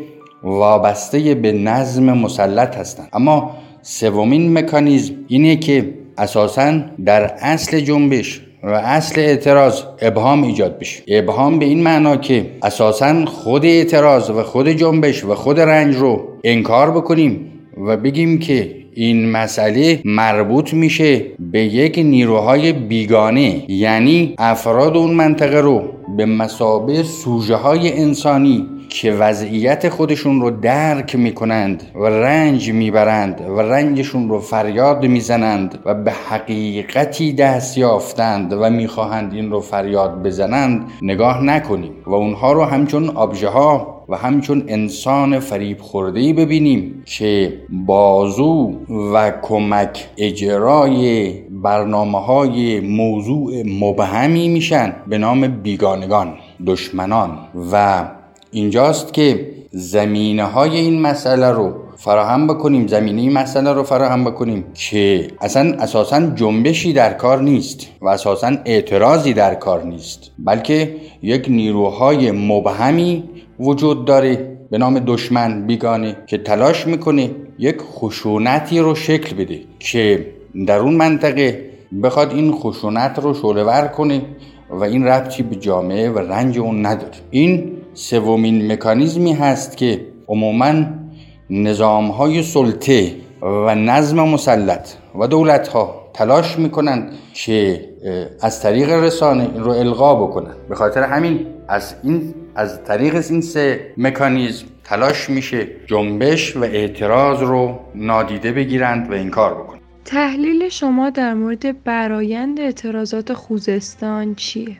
وابسته 0.44 1.36
به 1.36 1.52
نظم 1.52 2.04
مسلط 2.04 2.78
هستند. 2.78 3.10
اما 3.14 3.52
سومین 3.82 4.54
مکانیزم 4.58 5.14
اینه 5.28 5.56
که 5.56 5.94
اساسا 6.18 6.80
در 7.06 7.24
اصل 7.24 7.80
جنبش 7.80 8.42
و 8.64 8.70
اصل 8.70 9.22
اعتراض 9.22 9.82
ابهام 10.02 10.44
ایجاد 10.44 10.80
بشه. 10.80 11.04
ابهام 11.08 11.60
به 11.60 11.66
این 11.66 11.84
معنا 11.84 12.18
که 12.18 12.46
اساسا 12.64 13.26
خود 13.26 13.66
اعتراض 13.66 14.30
و 14.30 14.44
خود 14.44 14.70
جنبش 14.70 15.26
و 15.26 15.36
خود 15.36 15.60
رنج 15.60 15.96
رو 15.96 16.28
انکار 16.44 16.92
بکنیم 16.92 17.52
و 17.78 17.98
بگیم 17.98 18.40
که 18.40 18.79
این 19.00 19.32
مسئله 19.32 20.02
مربوط 20.06 20.74
میشه 20.74 21.26
به 21.40 21.60
یک 21.60 22.00
نیروهای 22.00 22.74
بیگانه 22.74 23.72
یعنی 23.72 24.36
افراد 24.38 24.98
اون 24.98 25.12
منطقه 25.12 25.62
رو 25.62 25.84
به 26.18 26.26
مسابه 26.26 27.04
سوژه 27.04 27.56
های 27.56 28.00
انسانی 28.00 28.68
که 28.90 29.12
وضعیت 29.12 29.90
خودشون 29.90 30.42
رو 30.42 30.52
درک 30.52 31.16
می‌کنند 31.16 31.84
و 31.96 32.06
رنج 32.06 32.72
می‌برند 32.72 33.42
و 33.50 33.60
رنجشون 33.60 34.30
رو 34.30 34.40
فریاد 34.40 35.06
می‌زنند 35.06 35.80
و 35.86 35.94
به 35.94 36.12
حقیقتی 36.12 37.34
دست 37.34 37.78
یافتند 37.78 38.54
و 38.54 38.70
می‌خواهند 38.70 39.34
این 39.34 39.52
رو 39.52 39.60
فریاد 39.60 40.24
بزنند 40.24 40.86
نگاه 41.02 41.44
نکنیم. 41.44 41.92
و 42.06 42.14
اونها 42.14 42.52
رو 42.52 42.64
همچون 42.64 43.10
آبژه 43.10 43.48
ها 43.48 43.99
و 44.10 44.15
همچون 44.15 44.63
انسان 44.67 45.39
فریب 45.39 45.82
خورده 45.82 46.34
ببینیم 46.34 47.04
که 47.06 47.62
بازو 47.69 48.74
و 49.13 49.32
کمک 49.41 50.10
اجرای 50.17 51.32
برنامه 51.50 52.19
های 52.19 52.80
موضوع 52.80 53.63
مبهمی 53.65 54.50
میشن 54.50 54.95
به 55.08 55.17
نام 55.17 55.48
بیگانگان 55.48 56.34
دشمنان. 56.67 57.38
و 57.72 58.06
اینجاست 58.52 59.13
که 59.13 59.52
زمینه 59.72 60.43
های 60.43 60.78
این 60.78 61.02
مسئله 61.02 61.52
رو 61.52 61.74
فراهم 62.02 62.48
بکنیم 62.48 62.88
زمینه 62.88 63.22
این 63.22 63.34
مسئله 63.34 63.74
رو 63.74 63.84
فراهم 63.84 64.24
بکنیم 64.24 64.64
که 64.74 65.28
اصلا 65.42 65.74
اساسا 65.80 66.22
جنبشی 66.22 66.94
در 66.94 67.14
کار 67.14 67.42
نیست 67.42 67.88
و 68.02 68.08
اساسا 68.08 68.52
اعتراضی 68.66 69.34
در 69.34 69.56
کار 69.56 69.84
نیست 69.84 70.32
بلکه 70.40 70.96
یک 71.22 71.46
نیروهای 71.50 72.32
مبهمی 72.32 73.24
وجود 73.60 74.06
داره 74.06 74.58
به 74.72 74.78
نام 74.78 75.00
دشمن 75.00 75.68
بیگانه 75.68 76.18
که 76.28 76.38
تلاش 76.38 76.88
می‌کنه 76.88 77.32
یک 77.58 77.78
خشونتی 77.82 78.80
رو 78.80 78.96
شکل 78.96 79.36
بده 79.36 79.60
که 79.80 80.26
در 80.68 80.80
اون 80.80 80.96
منطقه 80.96 81.70
بخواد 82.04 82.34
این 82.34 82.52
خشونت 82.52 83.20
رو 83.20 83.34
شعله 83.34 83.88
کنه 83.88 84.22
و 84.70 84.84
این 84.84 85.04
ربطی 85.04 85.44
به 85.44 85.56
جامعه 85.56 86.10
و 86.10 86.20
رنج 86.20 86.60
اون 86.60 86.86
نداره. 86.86 87.14
این 87.32 87.72
سومین 87.94 88.72
مکانیزمی 88.72 89.34
هست 89.34 89.78
که 89.78 90.02
عموما 90.28 90.74
نظام 91.50 92.08
های 92.08 92.44
سلطه 92.44 93.16
و 93.42 93.76
نظم 93.76 94.20
مسلط 94.20 94.90
و 95.16 95.28
دولت 95.28 95.68
ها 95.68 96.10
تلاش 96.14 96.60
می‌کنند 96.60 97.12
که 97.34 97.90
از 98.42 98.62
طریق 98.62 98.90
رسانه 98.90 99.44
این 99.44 99.64
رو 99.64 99.72
القا 99.72 100.16
بکنند 100.16 100.56
به 100.70 100.76
خاطر 100.76 101.04
همین 101.04 101.46
از 101.68 101.96
این 102.04 102.34
از 102.56 102.84
طریق 102.84 103.16
این 103.30 103.42
سه 103.42 103.94
مکانیزم 103.98 104.66
تلاش 104.84 105.30
میشه 105.30 105.68
جنبش 105.88 106.58
و 106.58 106.64
اعتراض 106.64 107.42
رو 107.42 107.80
نادیده 107.96 108.52
بگیرند 108.52 109.12
و 109.12 109.14
این 109.14 109.30
کار 109.30 109.54
بکنند 109.54 109.82
تحلیل 110.06 110.70
شما 110.70 111.10
در 111.10 111.34
مورد 111.34 111.84
برایند 111.84 112.60
اعتراضات 112.60 113.34
خوزستان 113.34 114.36
چیه؟ 114.36 114.78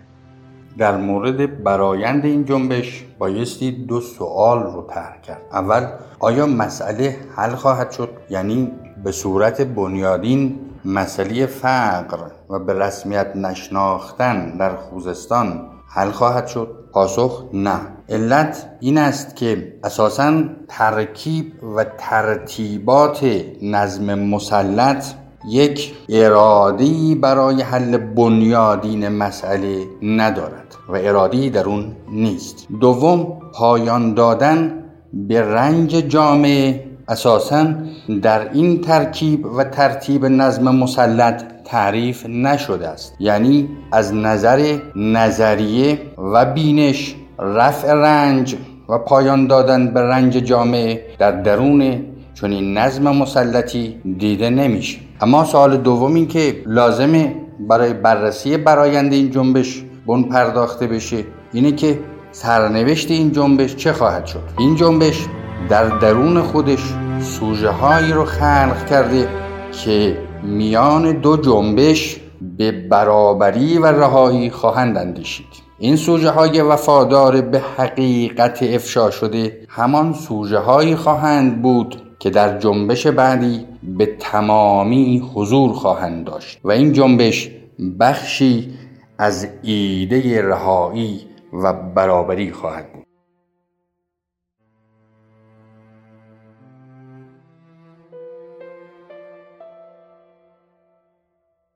در 0.80 0.98
مورد 0.98 1.64
برایند 1.64 2.26
این 2.26 2.46
جنبش 2.46 3.06
بایستی 3.20 3.72
دو 3.72 4.02
سوال 4.02 4.64
رو 4.64 4.88
طرح 4.90 5.22
کرد. 5.22 5.42
اول 5.52 5.88
آیا 6.20 6.46
مسئله 6.46 7.18
حل 7.36 7.56
خواهد 7.56 7.92
شد؟ 7.92 8.10
یعنی 8.30 8.72
به 9.04 9.12
صورت 9.12 9.62
بنیادین 9.62 10.60
مسئله 10.86 11.46
فقر 11.46 12.18
و 12.50 12.60
به 12.60 12.74
رسمیت 12.74 13.36
نشناختن 13.36 14.58
در 14.58 14.76
خوزستان 14.76 15.70
حل 15.88 16.12
خواهد 16.12 16.48
شد؟ 16.48 16.76
پاسخ 16.94 17.44
نه. 17.54 17.80
علت 18.10 18.70
این 18.80 18.98
است 18.98 19.36
که 19.36 19.74
اساسا 19.84 20.44
ترکیب 20.68 21.64
و 21.76 21.86
ترتیبات 21.98 23.20
نظم 23.62 24.20
مسلط 24.20 25.06
یک 25.48 25.94
ارادی 26.10 27.16
برای 27.16 27.62
حل 27.62 27.98
بنیادین 27.98 29.08
مسئله 29.08 29.86
ندارد 30.02 30.76
و 30.90 30.96
ارادی 30.96 31.50
در 31.50 31.66
اون 31.66 31.96
نیست. 32.12 32.68
دوم 32.82 33.28
پایان 33.54 34.14
دادن 34.14 34.84
به 35.14 35.42
رنج 35.42 35.90
جامعه 35.92 36.84
اساسا 37.08 37.74
در 38.22 38.54
این 38.54 38.82
ترکیب 38.82 39.46
و 39.46 39.64
ترتیب 39.64 40.26
نظم 40.26 40.76
مسلط 40.76 41.44
تعریف 41.66 42.26
نشده 42.26 42.88
است. 42.88 43.16
یعنی 43.20 43.70
از 43.92 44.14
نظر 44.14 44.78
نظریه 44.96 46.00
و 46.18 46.46
بینش 46.46 47.16
رفع 47.40 47.94
رنج 47.94 48.56
و 48.90 48.98
پایان 48.98 49.48
دادن 49.48 49.94
به 49.94 50.02
رنج 50.02 50.34
جامعه 50.34 51.06
در 51.20 51.32
درون 51.32 52.06
چون 52.34 52.52
این 52.52 52.78
نظم 52.78 53.16
مسلطی 53.16 53.96
دیده 54.18 54.50
نمیشه. 54.50 55.09
اما 55.22 55.44
سوال 55.44 55.78
دوم 55.78 56.16
این 56.16 56.28
که 56.28 56.64
لازمه 56.66 57.36
برای 57.60 57.94
بررسی 57.94 58.58
برایند 58.58 59.14
این 59.14 59.32
جنبش 59.32 59.84
بن 60.08 60.24
پرداخته 60.24 60.88
بشه. 60.88 61.24
اینه 61.54 61.72
که 61.72 62.00
سرنوشت 62.32 63.12
این 63.12 63.32
جنبش 63.32 63.76
چه 63.76 63.94
خواهد 63.94 64.26
شد؟ 64.26 64.44
این 64.58 64.76
جنبش 64.76 65.26
در 65.70 65.88
درون 65.88 66.42
خودش 66.42 66.94
سوژه 67.22 67.70
هایی 67.70 68.12
رو 68.12 68.26
خلق 68.26 68.86
کرده 68.90 69.28
که 69.72 70.18
میان 70.44 71.12
دو 71.12 71.38
جنبش 71.38 72.20
به 72.58 72.72
برابری 72.72 73.78
و 73.78 73.86
رهایی 73.86 74.50
خواهند 74.50 74.98
اندیشید. 74.98 75.46
این 75.80 75.96
سوژه 75.96 76.30
های 76.30 76.62
وفادار 76.62 77.42
به 77.42 77.62
حقیقت 77.78 78.64
افشا 78.64 79.12
شده 79.12 79.58
همان 79.70 80.14
سوژه 80.14 80.60
هایی 80.60 80.96
خواهند 80.96 81.62
بود 81.62 82.02
که 82.20 82.30
در 82.30 82.60
جنبش 82.60 83.08
بعدی 83.08 83.66
به 83.84 84.06
تمامی 84.20 85.32
حضور 85.36 85.74
خواهند 85.74 86.26
داشت 86.26 86.60
و 86.64 86.72
این 86.72 86.94
جنبش 86.94 87.52
بخشی 88.00 88.74
از 89.18 89.48
ایده 89.64 90.42
رهایی 90.42 91.28
و 91.54 91.74
برابری 91.74 92.52
خواهد 92.52 92.94
بود 92.94 93.06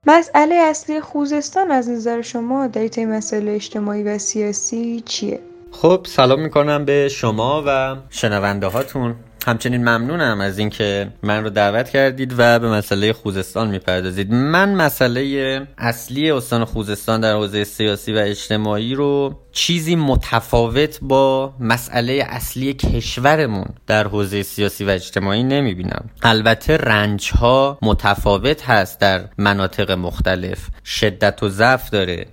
مسئله 0.06 0.54
اصلی 0.54 1.00
خوزستان 1.00 1.70
از 1.70 1.88
نظر 1.88 2.22
شما 2.22 2.66
در 2.66 2.88
این 2.96 3.12
مسئله 3.12 3.52
اجتماعی 3.52 4.02
و 4.02 4.18
سیاسی 4.18 5.00
چیه؟ 5.00 5.40
خب 5.70 6.06
سلام 6.08 6.40
می‌کنم 6.40 6.84
به 6.84 7.08
شما 7.08 7.64
و 7.66 7.96
شنونده 8.10 8.66
هاتون 8.66 9.14
همچنین 9.46 9.80
ممنونم 9.80 10.40
از 10.40 10.58
اینکه 10.58 11.08
من 11.22 11.44
رو 11.44 11.50
دعوت 11.50 11.90
کردید 11.90 12.34
و 12.38 12.58
به 12.58 12.70
مسئله 12.70 13.12
خوزستان 13.12 13.68
می‌پردازید. 13.68 14.32
من 14.32 14.74
مسئله 14.74 15.62
اصلی 15.78 16.30
استان 16.30 16.64
خوزستان 16.64 17.20
در 17.20 17.34
حوزه 17.34 17.64
سیاسی 17.64 18.12
و 18.12 18.18
اجتماعی 18.18 18.94
رو 18.94 19.40
چیزی 19.52 19.96
متفاوت 19.96 20.98
با 21.02 21.54
مسئله 21.60 22.24
اصلی 22.28 22.74
کشورمون 22.74 23.66
در 23.86 24.06
حوزه 24.06 24.42
سیاسی 24.42 24.84
و 24.84 24.90
اجتماعی 24.90 25.42
نمی‌بینم. 25.42 26.10
البته 26.22 26.76
رنج 26.76 27.30
ها 27.30 27.78
متفاوت 27.82 28.70
هست 28.70 29.00
در 29.00 29.24
مناطق 29.38 29.90
مختلف. 29.90 30.58
شدت 30.84 31.42
و 31.42 31.48
ضعف 31.48 31.90
داره 31.90 32.26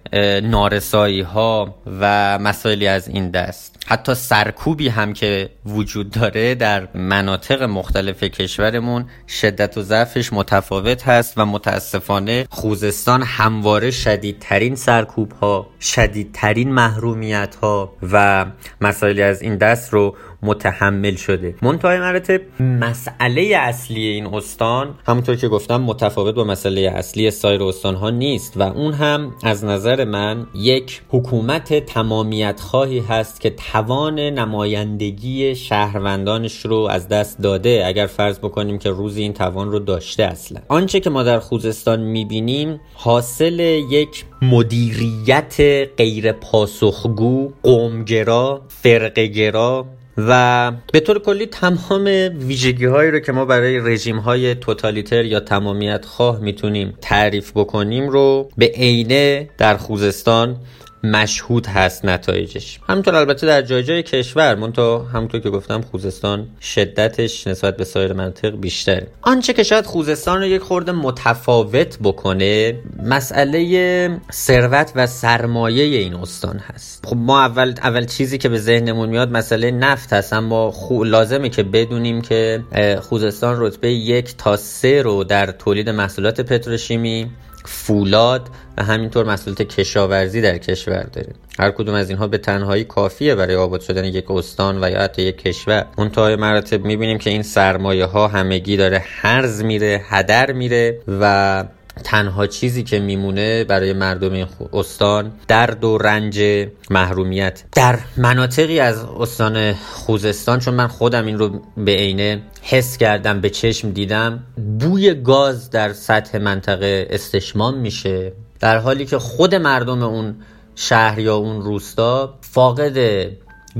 نارسایی 0.43 1.21
ها 1.21 1.75
و 2.01 2.39
مسائلی 2.39 2.87
از 2.87 3.07
این 3.07 3.31
دست. 3.31 3.77
حتی 3.87 4.15
سرکوبی 4.15 4.89
هم 4.89 5.13
که 5.13 5.49
وجود 5.65 6.11
داره 6.11 6.55
در 6.55 6.87
مناطق 7.01 7.63
مختلف 7.63 8.23
کشورمون 8.23 9.05
شدت 9.27 9.77
و 9.77 9.81
ضعفش 9.81 10.33
متفاوت 10.33 11.07
هست 11.07 11.33
و 11.37 11.45
متاسفانه 11.45 12.47
خوزستان 12.49 13.23
همواره 13.23 13.91
شدیدترین 13.91 14.75
سرکوب 14.75 15.31
ها 15.31 15.67
شدیدترین 15.79 16.71
محرومیت 16.71 17.55
ها 17.55 17.93
و 18.11 18.45
مسائلی 18.81 19.21
از 19.21 19.41
این 19.41 19.57
دست 19.57 19.93
رو 19.93 20.15
متحمل 20.43 21.15
شده. 21.15 21.55
منتهای 21.61 21.99
مراتب 21.99 22.41
مسئله 22.59 23.41
اصلی 23.57 24.07
این 24.07 24.25
استان 24.25 24.95
همونطور 25.07 25.35
که 25.35 25.47
گفتم 25.47 25.81
متفاوت 25.81 26.35
با 26.35 26.43
مسئله 26.43 26.81
اصلی 26.95 27.31
سایر 27.31 27.63
استان 27.63 27.95
ها 27.95 28.09
نیست 28.09 28.57
و 28.57 28.61
اون 28.61 28.93
هم 28.93 29.33
از 29.43 29.65
نظر 29.65 30.03
من 30.03 30.47
یک 30.55 31.01
حکومت 31.09 31.85
تمامیت 31.85 32.59
خواهی 32.59 32.99
هست 32.99 33.41
که 33.41 33.49
توان 33.49 34.19
نمایندگی 34.19 35.55
شهروندانش 35.55 36.65
رو 36.65 36.87
از 36.91 37.07
دست 37.07 37.39
داده. 37.39 37.83
اگر 37.85 38.05
فرض 38.05 38.39
بکنیم 38.39 38.77
که 38.77 38.89
روزی 38.89 39.21
این 39.21 39.33
توان 39.33 39.71
رو 39.71 39.79
داشته 39.79 40.23
اصلا. 40.23 40.61
آنچه 40.67 40.99
که 40.99 41.09
ما 41.09 41.23
در 41.23 41.39
خوزستان 41.39 41.99
می‌بینیم 41.99 42.79
حاصل 42.93 43.59
یک 43.89 44.25
مدیریت 44.41 45.55
غیر 45.97 46.31
پاسخگو 46.31 47.51
قومگرا 47.63 48.61
فرقگرا 48.67 49.85
و 50.17 50.71
به 50.93 50.99
طور 50.99 51.19
کلی 51.19 51.45
تمام 51.45 52.05
ویژگی 52.47 52.85
هایی 52.85 53.11
رو 53.11 53.19
که 53.19 53.31
ما 53.31 53.45
برای 53.45 53.79
رژیم 53.79 54.17
های 54.17 54.55
توتالیتر 54.55 55.25
یا 55.25 55.39
تمامیت 55.39 56.05
خواه 56.05 56.39
می‌تونیم 56.39 56.93
تعریف 57.01 57.51
بکنیم 57.55 58.09
رو 58.09 58.49
به 58.57 58.71
عینه 58.75 59.49
در 59.57 59.77
خوزستان 59.77 60.57
مشهود 61.03 61.67
هست 61.67 62.05
نتایجش. 62.05 62.79
همونطور 62.89 63.15
البته 63.15 63.47
در 63.47 63.61
جای 63.61 63.83
جای 63.83 64.03
کشور 64.03 64.55
منتها 64.55 65.03
همونطور 65.13 65.39
که 65.39 65.49
گفتم 65.49 65.81
خوزستان 65.81 66.47
شدتش 66.61 67.47
نسبت 67.47 67.77
به 67.77 67.83
سایر 67.83 68.13
منطق 68.13 68.55
بیشتره. 68.55 69.07
آنچه 69.21 69.53
که 69.53 69.63
شاید 69.63 69.85
خوزستان 69.85 70.37
رو 70.37 70.45
یک 70.45 70.61
خورده 70.61 70.91
متفاوت 70.91 71.97
بکنه 72.03 72.79
مسئله 73.03 74.19
ثروت 74.31 74.91
و 74.95 75.07
سرمایه 75.07 75.83
این 75.83 76.13
استان 76.13 76.57
هست. 76.57 77.05
خب 77.05 77.17
ما 77.17 77.41
اول 77.41 77.73
اول 77.83 78.05
چیزی 78.05 78.37
که 78.37 78.49
به 78.49 78.59
ذهنمون 78.59 79.09
میاد 79.09 79.31
مسئله 79.31 79.71
نفت 79.71 80.13
هست 80.13 80.33
اما 80.33 80.71
خو... 80.71 81.03
لازمه 81.03 81.49
که 81.49 81.63
بدونیم 81.63 82.21
که 82.21 82.63
خوزستان 83.01 83.55
رتبه 83.59 83.91
یک 83.91 84.37
تا 84.37 84.57
سه 84.57 85.01
رو 85.01 85.23
در 85.23 85.51
تولید 85.51 85.89
محصولات 85.89 86.41
پتروشیمی 86.41 87.29
فولاد 87.65 88.49
و 88.77 88.83
همینطور 88.83 89.25
مسئولات 89.25 89.61
کشاورزی 89.61 90.41
در 90.41 90.57
کشور 90.57 91.03
داره. 91.03 91.33
هر 91.59 91.71
کدوم 91.71 91.95
از 91.95 92.09
اینها 92.09 92.27
به 92.27 92.37
تنهایی 92.37 92.83
کافیه 92.83 93.35
برای 93.35 93.55
آباد 93.55 93.81
شدن 93.81 94.05
یک 94.05 94.31
استان 94.31 94.83
و 94.83 94.89
یا 94.89 95.01
حتی 95.01 95.21
یک 95.21 95.37
کشور. 95.37 95.85
منتهای 95.97 96.35
مراتب 96.35 96.85
می‌بینیم 96.85 97.17
که 97.17 97.29
این 97.29 97.43
سرمایه 97.43 98.05
ها 98.05 98.27
همگی 98.27 98.77
داره 98.77 99.03
هرز 99.05 99.63
میره 99.63 100.01
هدر 100.09 100.51
میره 100.51 101.01
و 101.07 101.65
تنها 102.03 102.47
چیزی 102.47 102.83
که 102.83 102.99
میمونه 102.99 103.63
برای 103.63 103.93
مردم 103.93 104.33
این 104.33 104.47
استان 104.73 105.31
درد 105.47 105.83
و 105.83 105.97
رنج 105.97 106.67
محرومیت. 106.89 107.63
در 107.71 107.99
مناطقی 108.17 108.79
از 108.79 109.03
استان 109.19 109.73
خوزستان 109.73 110.59
چون 110.59 110.73
من 110.73 110.87
خودم 110.87 111.25
این 111.25 111.39
رو 111.39 111.61
به 111.77 111.91
عینه 111.91 112.41
حس 112.61 112.97
کردم 112.97 113.41
به 113.41 113.49
چشم 113.49 113.91
دیدم 113.91 114.43
بوی 114.79 115.13
گاز 115.13 115.69
در 115.69 115.93
سطح 115.93 116.37
منطقه 116.37 117.07
استشمام 117.09 117.77
میشه. 117.77 118.33
در 118.59 118.77
حالی 118.77 119.05
که 119.05 119.19
خود 119.19 119.55
مردم 119.55 120.03
اون 120.03 120.35
شهر 120.75 121.19
یا 121.19 121.35
اون 121.35 121.61
روستا 121.61 122.33
فاقد 122.41 123.27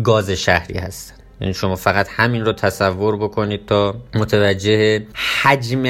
گاز 0.04 0.30
شهری 0.30 0.80
هستن. 0.80 1.16
یعنی 1.42 1.54
شما 1.54 1.76
فقط 1.76 2.08
همین 2.10 2.46
رو 2.46 2.54
تصور 2.54 3.18
بکنید 3.18 3.66
تا 3.66 3.96
متوجه 4.16 5.06
حجم 5.42 5.84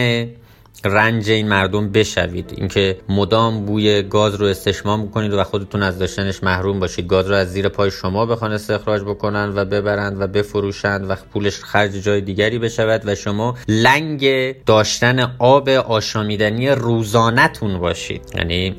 رنج 0.86 1.30
این 1.30 1.48
مردم 1.48 1.92
بشوید. 1.92 2.54
اینکه 2.58 2.98
مدام 3.10 3.66
بوی 3.66 4.02
گاز 4.04 4.36
رو 4.36 4.46
استشمام 4.46 5.06
بکنید 5.06 5.34
و 5.34 5.44
خودتون 5.44 5.84
از 5.84 6.00
داشتنش 6.00 6.44
محروم 6.44 6.80
باشید. 6.80 7.08
گاز 7.08 7.30
رو 7.30 7.36
از 7.36 7.52
زیر 7.52 7.70
پای 7.70 7.92
شما 7.92 8.26
بخوان 8.26 8.52
استخراج 8.52 9.02
بکنن 9.02 9.54
و 9.56 9.66
ببرند 9.66 10.22
و 10.22 10.28
بفروشند 10.28 11.10
و 11.10 11.16
پولش 11.34 11.60
خرج 11.60 11.92
جای 11.92 12.22
دیگری 12.22 12.60
بشود 12.60 13.02
و 13.06 13.16
شما 13.16 13.58
لنگ 13.68 14.56
داشتن 14.66 15.36
آب 15.40 15.70
آشامیدنی 15.70 16.70
روزانتون 16.70 17.80
باشید. 17.80 18.22
یعنی 18.36 18.76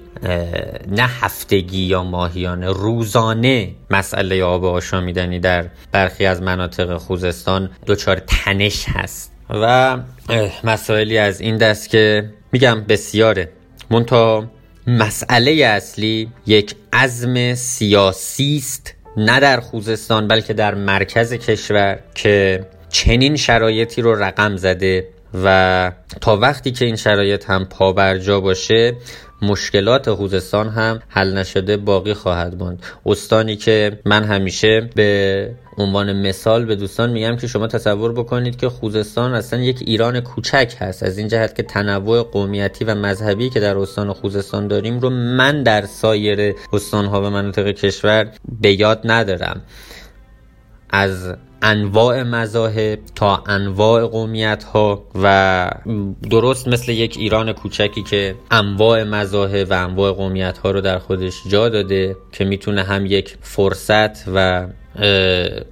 نه 0.88 1.06
هفتگی 1.20 1.82
یا 1.82 2.04
ماهیانه 2.04 2.70
روزانه 2.70 3.74
مسئله 3.90 4.44
آب 4.44 4.64
آشامیدنی 4.64 5.40
در 5.40 5.68
برخی 5.92 6.26
از 6.26 6.42
مناطق 6.42 6.96
خوزستان 6.96 7.70
دچار 7.86 8.16
تنش 8.16 8.84
هست. 8.88 9.31
و 9.52 9.98
مسائلی 10.64 11.18
از 11.18 11.40
این 11.40 11.56
دست 11.56 11.88
که 11.88 12.30
میگم 12.52 12.84
بسیاره. 12.88 13.48
منتها 13.90 14.50
مسئله 14.86 15.50
اصلی 15.50 16.28
یک 16.46 16.74
عزم 16.92 17.54
سیاسی 17.54 18.56
است 18.56 18.94
نه 19.16 19.40
در 19.40 19.60
خوزستان 19.60 20.28
بلکه 20.28 20.52
در 20.52 20.74
مرکز 20.74 21.32
کشور 21.32 21.98
که 22.14 22.66
چنین 22.88 23.36
شرایطی 23.36 24.02
رو 24.02 24.14
رقم 24.14 24.56
زده 24.56 25.08
و 25.44 25.92
تا 26.20 26.36
وقتی 26.36 26.70
که 26.70 26.84
این 26.84 26.96
شرایط 26.96 27.50
هم 27.50 27.64
پابرجا 27.64 28.40
باشه 28.40 28.96
مشکلات 29.42 30.10
خوزستان 30.10 30.68
هم 30.68 31.02
حل 31.08 31.38
نشده 31.38 31.76
باقی 31.76 32.14
خواهد 32.14 32.54
ماند. 32.54 32.82
استانی 33.06 33.56
که 33.56 33.98
من 34.04 34.24
همیشه 34.24 34.90
به 34.94 35.50
عنوان 35.78 36.26
مثال 36.26 36.64
به 36.64 36.76
دوستان 36.76 37.10
میگم 37.10 37.36
که 37.36 37.46
شما 37.46 37.66
تصور 37.66 38.12
بکنید 38.12 38.56
که 38.56 38.68
خوزستان 38.68 39.34
اصلا 39.34 39.60
یک 39.60 39.78
ایران 39.80 40.20
کوچک 40.20 40.74
هست. 40.78 41.02
از 41.02 41.18
این 41.18 41.28
جهت 41.28 41.54
که 41.54 41.62
تنوع 41.62 42.22
قومیتی 42.22 42.84
و 42.84 42.94
مذهبی 42.94 43.50
که 43.50 43.60
در 43.60 43.78
استان 43.78 44.12
خوزستان 44.12 44.68
داریم 44.68 45.00
رو 45.00 45.10
من 45.10 45.62
در 45.62 45.86
سایر 45.86 46.54
استانها 46.72 47.22
و 47.22 47.30
مناطق 47.30 47.70
کشور 47.70 48.30
به 48.60 48.80
یاد 48.80 49.00
ندارم. 49.04 49.60
از 50.90 51.34
انواع 51.62 52.22
مذاهب 52.22 52.98
تا 53.14 53.42
انواع 53.46 54.06
قومیت 54.06 54.64
ها 54.64 55.04
و 55.22 55.70
درست 56.30 56.68
مثل 56.68 56.92
یک 56.92 57.16
ایران 57.18 57.52
کوچکی 57.52 58.02
که 58.02 58.34
انواع 58.50 59.02
مذاهب 59.04 59.70
و 59.70 59.72
انواع 59.72 60.12
قومیت 60.12 60.58
ها 60.58 60.70
رو 60.70 60.80
در 60.80 60.98
خودش 60.98 61.34
جا 61.48 61.68
داده 61.68 62.16
که 62.32 62.44
می‌تونه 62.44 62.82
هم 62.82 63.06
یک 63.06 63.36
فرصت 63.40 64.28
و 64.34 64.66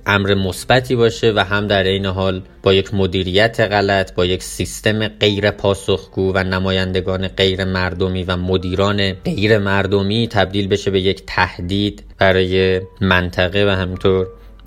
امر 0.06 0.35
مثبتی 0.35 0.96
باشه 0.96 1.33
و 1.37 1.38
هم 1.38 1.66
در 1.66 1.83
این 1.83 2.06
حال 2.06 2.42
با 2.62 2.74
یک 2.74 2.94
مدیریت 2.94 3.61
غلط 3.61 4.14
با 4.14 4.24
یک 4.24 4.42
سیستم 4.42 5.09
غیر 5.09 5.50
پاسخگو 5.50 6.33
و 6.35 6.44
نمایندگان 6.44 7.28
غیر 7.28 7.64
مردمی 7.64 8.24
و 8.24 8.37
مدیران 8.37 9.12
غیر 9.12 9.59
مردمی 9.59 10.28
تبدیل 10.28 10.68
بشه 10.68 10.90
به 10.90 11.00
یک 11.00 11.22
تهدید 11.26 12.04
برای 12.18 12.80
منطقه 13.00 13.66
و 13.66 13.68
همینطور 13.68 14.26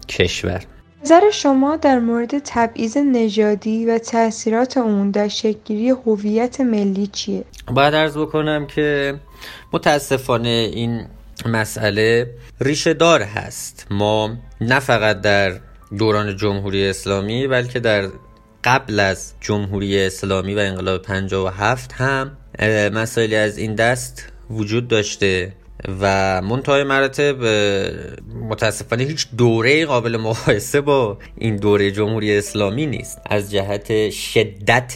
کشور. 0.10 0.66
نظر 1.04 1.32
شما 1.32 1.76
در 1.76 2.00
مورد 2.00 2.40
تبعیض 2.46 2.98
نژادی 2.98 3.86
و 3.86 3.98
تاثیرات 3.98 4.78
اون 4.78 5.12
در 5.12 5.28
شکلگیری 5.28 5.90
هویت 5.90 6.62
ملی 6.62 7.08
چیه؟ 7.08 7.44
باید 7.74 7.94
ارز 7.94 8.18
بکنم 8.18 8.68
که 8.68 9.16
متاسفانه 9.74 10.70
این 10.74 11.06
مسئله 11.46 12.36
ریشه 12.62 12.94
دار 12.94 13.22
هست. 13.22 13.88
ما 13.92 14.38
نه 14.62 14.80
فقط 14.80 15.22
در 15.22 15.60
دوران 15.98 16.38
جمهوری 16.38 16.88
اسلامی 16.90 17.48
بلکه 17.48 17.80
در 17.80 18.10
قبل 18.64 19.00
از 19.00 19.34
جمهوری 19.42 20.06
اسلامی 20.06 20.56
و 20.56 20.60
انقلاب 20.60 21.02
57 21.02 21.92
هم 21.94 22.38
مسائلی 22.94 23.36
از 23.36 23.58
این 23.58 23.76
دست 23.76 24.32
وجود 24.50 24.88
داشته 24.88 25.54
و 26.02 26.42
منتهای 26.42 26.84
مراتب 26.84 27.44
متاسفانه 28.50 29.04
هیچ 29.04 29.28
دوره 29.38 29.86
قابل 29.86 30.18
مقایسه 30.18 30.82
با 30.82 31.18
این 31.38 31.56
دوره 31.56 31.92
جمهوری 31.92 32.38
اسلامی 32.38 32.86
نیست. 32.86 33.22
از 33.26 33.52
جهت 33.52 34.10
شدت 34.10 34.94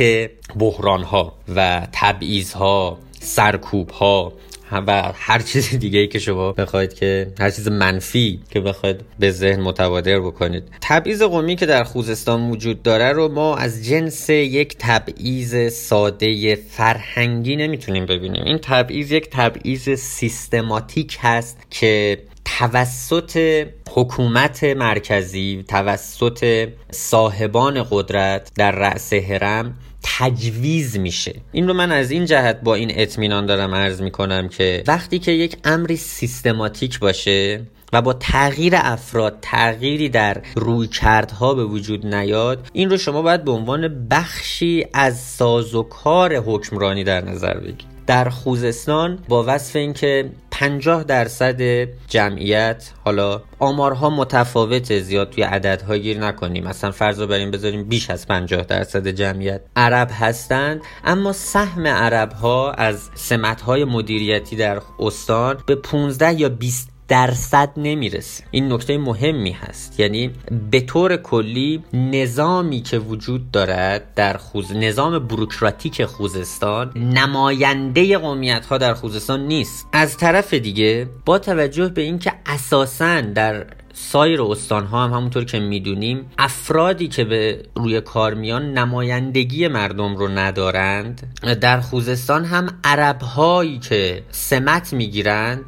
بحران 0.60 1.04
ها 1.04 1.38
و 1.56 1.88
تبعیض 1.92 2.54
ها 2.54 3.00
سرکوب 3.20 3.90
ها 3.90 4.34
و 4.72 5.12
هر 5.16 5.40
چیز 5.40 5.70
دیگه 5.80 6.00
ای 6.00 6.08
که 6.08 6.20
شما 6.20 6.52
بخواید 6.52 6.94
که 6.94 7.28
هر 7.40 7.50
چیز 7.50 7.68
منفی 7.68 8.40
که 8.50 8.60
بخواید 8.60 9.02
به 9.20 9.32
ذهن 9.32 9.62
متبادر 9.62 10.20
بکنید. 10.20 10.64
تبعیض 10.82 11.22
قومی 11.22 11.56
که 11.56 11.66
در 11.66 11.84
خوزستان 11.84 12.50
وجود 12.50 12.84
داره 12.84 13.12
رو 13.12 13.28
ما 13.28 13.56
از 13.56 13.86
جنس 13.86 14.30
یک 14.30 14.76
تبعیض 14.80 15.74
ساده 15.74 16.56
فرهنگی 16.56 17.56
نمی‌تونیم 17.56 18.06
ببینیم. 18.06 18.44
این 18.44 18.58
تبعیض 18.58 19.12
یک 19.12 19.30
تبعیض 19.32 19.90
سیستماتیک 19.90 21.18
هست 21.22 21.58
که 21.70 22.18
توسط 22.46 23.66
حکومت 23.90 24.64
مرکزی 24.64 25.66
توسط 25.68 26.70
صاحبان 26.92 27.86
قدرت 27.92 28.52
در 28.56 28.72
رأس 28.72 29.14
هرم 29.14 29.76
تجویز 30.04 30.98
میشه. 30.98 31.36
این 31.52 31.68
رو 31.68 31.74
من 31.74 31.92
از 31.92 32.12
این 32.12 32.26
جهت 32.26 32.62
با 32.62 32.76
این 32.76 32.92
اطمینان 32.96 33.46
دارم 33.46 33.76
عرض 33.76 34.02
می‌کنم 34.02 34.48
که 34.50 34.84
وقتی 34.88 35.20
که 35.20 35.32
یک 35.32 35.58
امری 35.64 35.98
سیستماتیک 35.98 37.00
باشه 37.00 37.62
و 37.94 38.02
با 38.02 38.14
تغییر 38.14 38.74
افراد 38.76 39.38
تغییری 39.42 40.10
در 40.10 40.42
روی 40.56 40.88
کردها 40.88 41.54
به 41.54 41.66
وجود 41.66 42.16
نیاد 42.16 42.70
این 42.74 42.90
رو 42.90 42.98
شما 42.98 43.22
باید 43.22 43.44
به 43.44 43.52
عنوان 43.52 44.08
بخشی 44.12 44.86
از 44.94 45.20
سازوکار 45.20 46.36
حکمرانی 46.36 47.04
در 47.04 47.26
نظر 47.26 47.54
بگیرید. 47.54 47.98
در 48.08 48.30
خوزستان 48.30 49.20
با 49.28 49.44
وصف 49.48 49.76
اینکه 49.76 50.30
50 50.60 51.04
درصد 51.04 51.62
جمعیت 52.08 52.92
حالا 53.06 53.42
آمارها 53.60 54.10
متفاوته 54.10 55.00
زیاد 55.00 55.30
توی 55.30 55.44
عددها 55.44 55.98
گیر 55.98 56.20
نکنیم. 56.20 56.68
مثلا 56.68 56.92
فرض 56.92 57.20
رو 57.20 57.28
بریم 57.28 57.52
بذاریم 57.52 57.84
بیش 57.84 58.10
از 58.10 58.28
50 58.28 58.62
درصد 58.62 59.08
جمعیت 59.08 59.62
عرب 59.76 60.10
هستند. 60.12 60.82
اما 61.04 61.34
سهم 61.34 61.88
عرب 61.88 62.32
ها 62.32 62.72
از 62.72 63.10
سمت 63.16 63.62
های 63.62 63.84
مدیریتی 63.84 64.56
در 64.56 64.82
استان 65.00 65.58
به 65.66 65.76
15 65.76 66.34
یا 66.34 66.50
20 66.50 66.97
درصد 67.08 67.70
نمی‌رسه. 67.78 68.44
این 68.52 68.74
نکته 68.74 68.98
مهمی 68.98 69.52
هست. 69.52 70.00
یعنی 70.00 70.32
به 70.72 70.82
طور 70.82 71.18
کلی 71.18 71.84
نظامی 71.94 72.82
که 72.82 73.00
وجود 73.00 73.52
دارد 73.52 74.14
در 74.16 74.38
خوز 74.38 74.76
نظام 74.76 75.20
بروکراتیک 75.20 76.06
خوزستان 76.06 76.92
نماینده 76.98 78.18
قومیت 78.18 78.66
ها 78.66 78.78
در 78.78 78.94
خوزستان 78.94 79.48
نیست. 79.48 79.88
از 79.94 80.18
طرف 80.18 80.54
دیگه 80.54 81.10
با 81.26 81.40
توجه 81.40 81.90
به 81.90 82.02
اینکه 82.02 82.34
اساسا 82.46 83.22
در 83.22 83.66
سایر 84.00 84.42
استان 84.42 84.86
ها 84.86 85.04
هم 85.04 85.14
همونطور 85.14 85.46
که 85.46 85.60
می‌دونیم 85.60 86.32
افرادی 86.38 87.08
که 87.08 87.24
به 87.24 87.64
روی 87.76 88.02
کار 88.02 88.34
میان 88.34 88.74
نمایندگی 88.74 89.68
مردم 89.68 90.16
رو 90.16 90.28
ندارند. 90.28 91.38
در 91.62 91.80
خوزستان 91.80 92.46
هم 92.46 92.80
عرب 92.84 93.22
هایی 93.22 93.80
که 93.80 94.24
سمت 94.32 94.94
می‌گیرند 94.94 95.62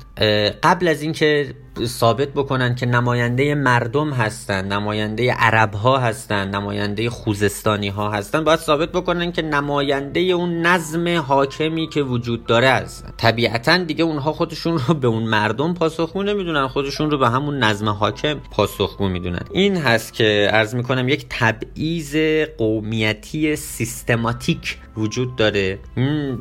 قبل 0.63 0.87
از 0.87 1.01
اینکه 1.01 1.55
ثابت 1.85 2.27
بکنن 2.27 2.75
که 2.75 2.85
نماینده 2.85 3.55
مردم 3.55 4.09
هستن 4.13 4.65
نماینده 4.65 5.33
عرب 5.33 5.73
ها 5.73 5.97
هستن 5.97 6.49
نماینده 6.49 7.09
خوزستانی 7.09 7.87
ها 7.89 8.11
هستن. 8.11 8.43
باید 8.43 8.59
ثابت 8.59 8.91
بکنن 8.91 9.31
که 9.31 9.41
نماینده 9.41 10.19
اون 10.19 10.61
نظم 10.61 11.17
حاکمی 11.17 11.87
که 11.87 12.01
وجود 12.01 12.45
داره 12.45 12.69
هستن 12.69 13.13
طبیعتا 13.17 13.77
دیگه 13.77 14.03
اونها 14.03 14.33
خودشون 14.33 14.79
رو 14.87 14.93
به 14.93 15.07
اون 15.07 15.23
مردم 15.23 15.73
پاسخگو 15.73 16.23
نمی‌دونن 16.23 16.67
خودشون 16.67 17.11
رو 17.11 17.17
به 17.17 17.29
همون 17.29 17.63
نظم 17.63 17.89
حاکم 17.89 18.33
پاسخگو 18.51 19.09
می‌دونن. 19.09 19.45
این 19.53 19.77
هست 19.77 20.13
که 20.13 20.49
عرض 20.53 20.75
می‌کنم 20.75 21.09
یک 21.09 21.25
تبعیض 21.29 22.15
قومیتی 22.57 23.55
سیستماتیک 23.55 24.77
وجود 24.99 25.35
داره 25.35 25.79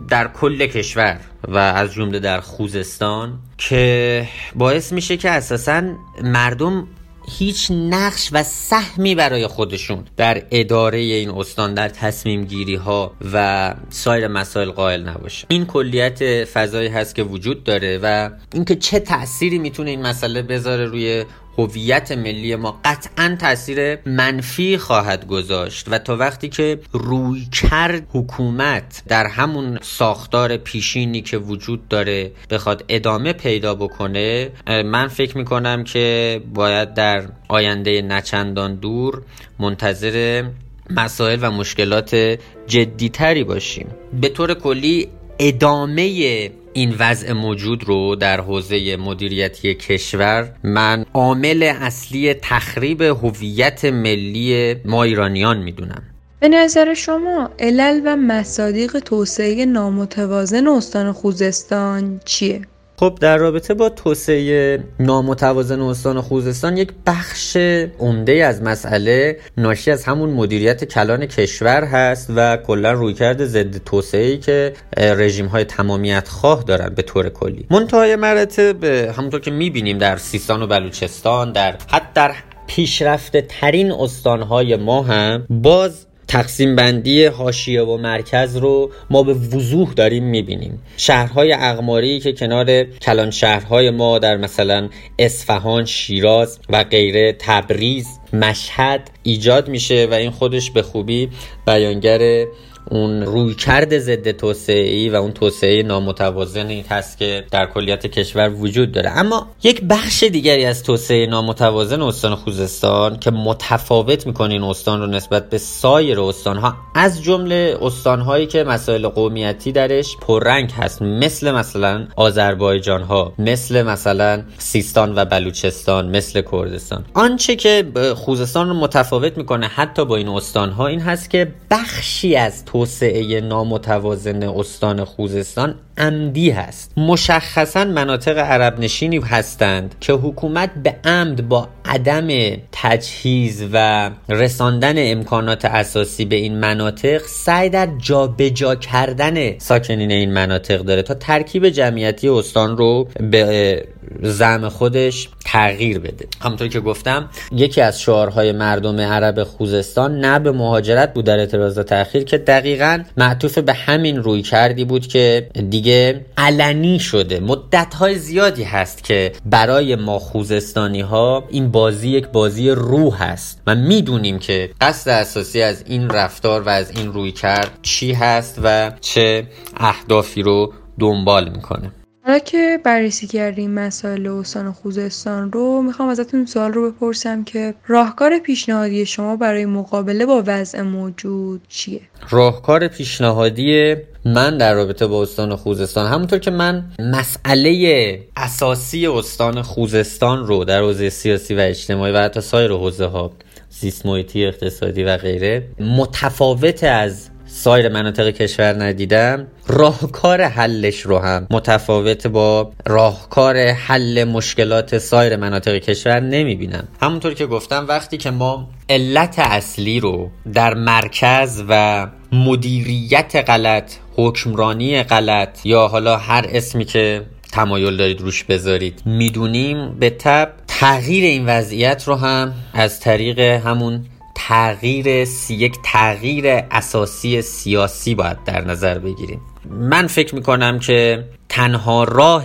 در 0.09 0.29
کل 0.29 0.67
کشور 0.67 1.21
و 1.49 1.57
از 1.57 1.93
جمله 1.93 2.19
در 2.19 2.41
خوزستان 2.41 3.39
که 3.59 4.29
باعث 4.55 4.93
میشه 4.93 5.17
که 5.17 5.31
اساسا 5.31 5.83
مردم 6.23 6.87
هیچ 7.31 7.71
نقش 7.71 8.29
و 8.33 8.43
سهمی 8.43 9.15
برای 9.15 9.47
خودشون 9.47 10.05
در 10.17 10.43
اداره 10.51 10.99
این 10.99 11.31
استان 11.31 11.75
در 11.75 11.89
تصمیم 11.89 12.45
گیری 12.45 12.75
ها 12.75 13.13
و 13.33 13.75
سایر 13.91 14.29
مسائل 14.29 14.71
قائل 14.71 15.09
نباشه. 15.09 15.47
این 15.51 15.67
کلیت 15.67 16.45
فضایی 16.45 16.89
هست 16.89 17.15
که 17.15 17.23
وجود 17.23 17.65
داره 17.65 18.01
و 18.03 18.31
اینکه 18.55 18.77
چه 18.77 19.01
تأثیری 19.01 19.59
می‌تونه 19.59 19.91
این 19.91 20.03
مسئله 20.03 20.43
بذاره 20.43 20.85
روی 20.85 21.25
هویت 21.59 22.13
ملی 22.13 22.57
ما 22.57 22.81
قطعا 22.85 23.37
تاثیر 23.41 23.99
منفی 24.07 24.79
خواهد 24.79 25.27
گذاشت 25.27 25.87
و 25.91 25.99
تا 25.99 26.17
وقتی 26.17 26.49
که 26.49 26.81
روی 26.93 27.47
کرد 27.53 28.07
حکومت 28.13 29.03
در 29.09 29.27
همون 29.27 29.79
ساختار 29.83 30.57
پیشینی 30.57 31.23
که 31.23 31.39
وجود 31.39 31.89
داره 31.89 32.33
بخواد 32.51 32.85
ادامه 32.89 33.33
پیدا 33.33 33.75
بکنه 33.75 34.51
من 34.67 35.09
فکر 35.09 35.39
می‌کنم 35.39 35.85
که 35.85 36.41
باید 36.55 36.95
در 36.95 37.29
آینده 37.49 38.03
نچندان 38.03 38.75
دور 38.75 39.23
منتظر 39.59 40.45
مسائل 40.91 41.39
و 41.43 41.51
مشکلات 41.51 42.39
جدیتری 42.67 43.45
باشیم. 43.45 43.87
به 44.21 44.29
طور 44.29 44.55
کلی 44.55 45.09
ادامه 45.39 46.51
این 46.79 46.95
وضع 46.99 47.33
موجود 47.33 47.85
رو 47.85 48.17
در 48.17 48.41
حوزه 48.41 48.97
مدیریتی 48.97 49.75
کشور 49.75 50.51
من 50.65 51.05
عامل 51.15 51.73
اصلی 51.81 52.35
تخریب 52.35 53.03
هویت 53.03 53.85
ملی 53.85 54.77
ما 54.85 55.03
ایرانیان 55.03 55.59
می‌دونم 55.59 56.03
به 56.41 56.49
نظر 56.49 56.95
شما 56.95 57.51
علل 57.59 58.01
و 58.05 58.17
مصادیق 58.17 58.99
توسعه 58.99 59.67
نامتوازن 59.67 60.69
استان 60.69 61.13
خوزستان 61.13 62.21
چیه؟ 62.25 62.63
خب 63.01 63.19
در 63.21 63.37
رابطه 63.37 63.75
با 63.75 63.89
توسعه 63.89 64.85
نامتوازن 65.01 65.81
استان 65.81 66.21
خوزستان 66.21 66.77
یک 66.77 66.93
بخش 67.07 67.57
عمده 67.99 68.33
از 68.33 68.63
مسئله 68.63 69.39
ناشی 69.57 69.91
از 69.91 70.05
همون 70.05 70.31
مدیریت 70.31 70.85
کلان 70.85 71.27
کشور 71.27 71.85
هست 71.85 72.31
و 72.37 72.57
کلا 72.57 72.93
رویکرد 72.93 73.45
ضد 73.45 73.77
توسعه 73.77 74.37
که 74.37 74.73
رژیم 74.97 75.47
های 75.47 75.65
تمامیت 75.65 76.29
خواه 76.29 76.63
دارن 76.63 76.95
به 76.95 77.03
طور 77.03 77.29
کلی. 77.29 77.67
منتهای 77.71 78.17
مراتب 78.17 78.85
همونطور 78.85 79.41
که 79.41 79.51
می‌بینیم 79.51 79.99
در 79.99 80.17
سیستان 80.17 80.63
و 80.63 80.67
بلوچستان 80.67 81.53
در 81.53 81.77
حتی 81.91 82.09
در 82.15 82.35
پیشرفته 82.67 83.43
ترین 83.49 83.93
استانهای 83.93 84.77
ما 84.77 85.03
هم 85.03 85.47
باز 85.51 86.08
تقسیم 86.29 86.77
بندی 86.77 87.25
حاشیه 87.25 87.83
و 87.83 87.97
مرکز 87.97 88.57
رو 88.57 88.91
ما 89.11 89.23
به 89.23 89.35
وضوح 89.35 89.93
داریم 89.93 90.25
می‌بینیم. 90.25 90.83
شهرهای 90.97 91.53
اقماری 91.53 92.21
که 92.21 92.33
کنار 92.33 92.83
کلان 92.85 93.31
شهرهای 93.31 93.91
ما 93.91 94.19
در 94.19 94.37
مثلا 94.37 94.89
اصفهان 95.19 95.85
شیراز 95.85 96.59
و 96.69 96.85
غیره 96.85 97.37
تبریز 97.39 98.07
مشهد 98.33 99.11
ایجاد 99.23 99.69
میشه 99.69 100.09
و 100.11 100.15
این 100.15 100.31
خودش 100.31 100.71
به 100.71 100.83
خوبی 100.83 101.29
بیانگر 101.67 102.47
اون 102.91 103.23
رویکرد 103.23 103.99
ضد 103.99 104.31
توسعه 104.31 105.13
و 105.13 105.15
اون 105.15 105.33
توسعه 105.33 105.83
نامتوازنی 105.83 106.85
هست 106.91 107.19
که 107.19 107.45
در 107.51 107.67
کلیت 107.67 108.07
کشور 108.07 108.49
وجود 108.49 108.93
داره. 108.93 109.11
اما 109.11 109.47
یک 109.63 109.83
بخش 109.83 110.23
دیگری 110.23 110.65
از 110.65 110.83
توسعه 110.83 111.27
نامتوازن 111.27 112.03
استان 112.03 112.35
خوزستان 112.35 113.19
که 113.19 113.31
متفاوت 113.31 114.27
می‌کنه 114.27 114.53
این 114.53 114.63
استان 114.63 115.01
رو 115.01 115.07
نسبت 115.07 115.51
به 115.51 115.59
سایر 115.59 116.21
استانها 116.21 116.75
از 116.95 117.23
جمله 117.23 117.79
استانهایی 117.83 118.47
که 118.47 118.65
مسائل 118.65 119.09
قومیتی 119.09 119.73
درش 119.73 120.17
پررنگ 120.21 120.71
هست 120.71 121.03
مثل 121.03 121.51
مثلا 121.51 122.07
آذربایجان 122.17 123.03
ها 123.03 123.33
مثل 123.39 123.83
مثلا 123.83 124.43
سیستان 124.59 125.15
و 125.15 125.25
بلوچستان 125.25 126.17
مثل 126.17 126.43
کردستان. 126.53 127.05
آنچه 127.15 127.57
که 127.57 127.85
خوزستان 128.17 128.69
رو 128.69 128.75
متفاوت 128.75 129.39
می‌کنه 129.39 129.67
حتی 129.67 130.05
با 130.05 130.17
این 130.17 130.29
استانها 130.29 130.87
این 130.87 131.01
هست 131.01 131.31
که 131.31 131.53
بخشی 131.71 132.37
از 132.37 132.65
توسعه 132.79 133.41
نامتوازن 133.41 134.43
استان 134.43 135.05
خوزستان 135.05 135.75
عمدی 135.99 136.51
هست. 136.51 136.93
مشخصا 136.97 137.85
مناطق 137.85 138.39
عرب 138.39 138.81
نشینی 138.81 139.19
هستند 139.19 139.95
که 140.01 140.13
حکومت 140.13 140.71
به 140.83 140.97
عمد 141.05 141.49
با 141.49 141.69
عدم 141.85 142.29
تجهیز 142.73 143.65
و 143.73 144.11
رساندن 144.29 144.95
امکانات 144.97 145.65
اساسی 145.65 146.25
به 146.25 146.37
این 146.37 146.61
مناطق 146.61 147.23
سعی 147.27 147.71
در 147.71 147.89
جابجا 147.99 148.49
جا 148.49 148.75
کردن 148.75 149.59
ساکنین 149.59 150.11
این 150.11 150.33
مناطق 150.33 150.79
داره 150.79 151.03
تا 151.03 151.15
ترکیب 151.15 151.69
جمعیتی 151.69 152.29
استان 152.29 152.77
رو 152.77 153.09
به 153.31 153.85
زم 154.23 154.69
خودش 154.69 155.29
تغییر 155.45 155.99
بده. 155.99 156.27
همونطور 156.41 156.69
که 156.69 156.81
گفتم 156.81 157.29
یکی 157.53 157.81
از 157.81 158.01
شعارهای 158.01 158.53
مردم 158.53 159.01
عرب 159.01 159.43
خوزستان 159.45 160.21
نه 160.21 160.39
به 160.39 160.53
مهاجرت 160.53 161.15
بود 161.15 161.25
در 161.25 161.39
اعتراض 161.39 161.79
تاخیر 161.79 162.25
که 162.25 162.39
دقیقا 162.39 163.03
معطوف 163.17 163.59
به 163.59 163.73
همین 163.73 164.17
روی 164.17 164.43
کردی 164.43 164.85
بود 164.85 165.07
که 165.07 165.49
دیگه 165.71 165.88
علنی 166.37 166.99
شده. 167.01 167.41
مدت 167.41 167.95
های 167.95 168.19
زیادی 168.19 168.65
هست 168.65 169.05
که 169.05 169.33
برای 169.45 169.97
ما 169.97 170.19
خوزستانی 170.19 171.01
ها 171.01 171.45
این 171.51 171.71
بازی 171.71 172.09
یک 172.09 172.27
بازی 172.27 172.71
روح 172.71 173.23
هست 173.23 173.63
و 173.67 173.75
می‌دونیم 173.75 174.39
که 174.39 174.71
قصد 174.81 175.11
اساسی 175.11 175.63
از 175.63 175.85
این 175.87 176.11
رفتار 176.11 176.63
و 176.63 176.69
از 176.69 176.91
این 176.91 177.13
روی 177.13 177.33
کرد 177.33 177.79
چی 177.83 178.13
هست 178.13 178.61
و 178.63 178.93
چه 179.01 179.47
اهدافی 179.77 180.43
رو 180.43 180.73
دنبال 180.99 181.49
می‌کنه. 181.49 181.93
حالا 182.29 182.39
که 182.39 182.81
بررسی 182.85 183.27
کردیم 183.27 183.71
مسائل 183.71 184.27
استان 184.27 184.73
خوزستان 184.73 185.53
رو 185.53 185.83
می‌خوام 185.83 186.09
ازتون 186.09 186.47
سوال 186.47 186.73
رو 186.73 186.91
بپرسم 186.91 187.45
که 187.45 187.75
راهکار 187.87 188.39
پیشنهادی 188.39 189.07
شما 189.07 189.37
برای 189.37 189.67
مقابله 189.67 190.27
با 190.27 190.43
وضع 190.47 190.83
موجود 190.83 191.61
چیه؟ 191.69 192.01
راهکار 192.31 192.89
پیشنهادی 192.89 193.97
من 194.25 194.59
در 194.59 194.75
رابطه 194.75 195.07
با 195.07 195.23
استان 195.23 195.57
خوزستان 195.57 196.13
همونطور 196.13 196.39
که 196.39 196.51
من 196.51 196.85
مسئله 196.99 198.21
اساسی 198.37 199.07
استان 199.07 199.63
خوزستان 199.63 200.47
رو 200.47 200.65
در 200.65 200.81
حوزه 200.81 201.11
سیاسی 201.11 201.55
و 201.55 201.61
اجتماعی 201.61 202.13
و 202.13 202.19
حتی 202.19 202.41
سایر 202.41 202.73
حوزه 202.73 203.07
ها 203.07 203.33
زیست 203.71 204.07
محیطی 204.07 204.47
اقتصادی 204.47 205.05
و 205.05 205.17
غیره 205.17 205.69
متفاوت 205.81 206.85
از 206.85 207.31
سایر 207.59 207.89
مناطق 207.89 208.31
کشور 208.31 208.85
ندیدم. 208.85 209.47
راهکار 209.67 210.43
حلش 210.43 211.01
رو 211.01 211.19
هم 211.19 211.47
متفاوت 211.51 212.27
با 212.27 212.73
راهکار 212.87 213.57
حل 213.57 214.25
مشکلات 214.25 214.99
سایر 214.99 215.37
مناطق 215.37 215.79
کشور 215.79 216.21
نمی‌بینم. 216.21 216.89
همونطور 217.03 217.35
که 217.35 217.47
گفتم 217.47 217.87
وقتی 217.89 218.17
که 218.17 218.31
ما 218.31 218.71
علت 218.89 219.39
اصلی 219.39 220.01
رو 220.01 220.31
در 220.55 220.75
مرکز 220.75 221.63
و 221.69 222.07
مدیریت 222.33 223.45
غلط 223.47 223.93
حکمرانی 224.17 225.03
غلط 225.03 225.67
یا 225.67 225.89
حالا 225.89 226.17
هر 226.17 226.47
اسمی 226.49 226.85
که 226.85 227.23
تمایل 227.53 227.97
دارید 227.97 228.21
روش 228.21 228.45
بذارید 228.45 229.03
می‌دونیم 229.07 229.99
به 229.99 230.11
تب 230.11 230.53
تغییر 230.69 231.25
این 231.25 231.47
وضعیت 231.47 232.05
رو 232.07 232.15
هم 232.15 232.55
از 232.75 233.01
طریق 233.01 233.39
همون 233.39 234.05
تغییر 234.39 235.25
سی... 235.25 235.55
یک 235.55 235.77
تغییر 235.85 236.45
اساسی 236.71 237.43
سیاسی 237.43 238.15
باید 238.15 238.45
در 238.45 238.61
نظر 238.61 238.99
بگیریم. 238.99 239.41
من 239.71 240.07
فکر 240.07 240.35
می‌کنم 240.35 240.79
که 240.79 241.25
تنها 241.49 242.05
راه 242.05 242.45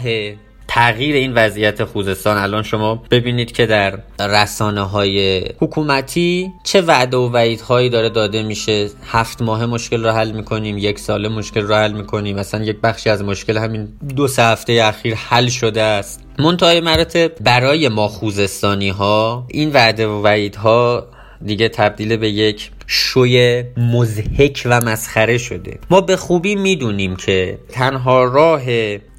تغییر 0.68 1.16
این 1.16 1.34
وضعیت 1.34 1.84
خوزستان 1.84 2.38
الان 2.38 2.64
شما 2.64 2.96
ببینید 3.12 3.52
که 3.52 3.66
در 3.66 4.00
رسانه 4.20 4.82
های 4.82 5.46
حکومتی 5.60 6.52
چه 6.64 6.82
وعده 6.82 7.18
و 7.18 7.30
وعیدهایی 7.30 7.90
داره 7.90 8.10
داده 8.10 8.44
میشه. 8.44 8.90
هفت 9.08 9.42
ماه 9.42 9.66
مشکل 9.66 10.04
رو 10.04 10.12
حل 10.12 10.32
می‌کنیم 10.32 10.78
یک 10.78 11.00
ساله 11.00 11.30
مشکل 11.30 11.62
رو 11.62 11.76
حل 11.76 11.92
می‌کنیم. 11.94 12.40
مثلا 12.40 12.64
یک 12.64 12.78
بخشی 12.84 13.10
از 13.10 13.24
مشکل 13.24 13.58
همین 13.58 13.88
دو 14.16 14.28
سه 14.28 14.44
هفته 14.44 14.82
اخیر 14.84 15.16
حل 15.16 15.48
شده 15.48 15.82
است. 15.82 16.24
منتهای 16.40 16.82
مراتب 16.82 17.32
برای 17.42 17.88
ما 17.90 18.08
خوزستانی 18.08 18.90
ها 18.90 19.46
این 19.48 19.72
وعده 19.72 20.08
و 20.08 20.22
وعیدها 20.22 21.08
دیگه 21.46 21.70
تبدیل 21.70 22.18
به 22.18 22.30
یک 22.30 22.72
شوی 22.88 23.64
مزهک 23.78 24.62
و 24.66 24.82
مسخره 24.82 25.38
شده. 25.38 25.80
ما 25.90 26.02
به 26.02 26.16
خوبی 26.16 26.56
می‌دونیم 26.56 27.16
که 27.16 27.60
تنها 27.70 28.24
راه 28.24 28.62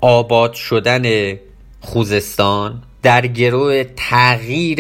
آباد 0.00 0.54
شدن 0.54 1.34
خوزستان 1.80 2.82
در 3.02 3.26
گروه 3.26 3.84
تغییر 3.96 4.76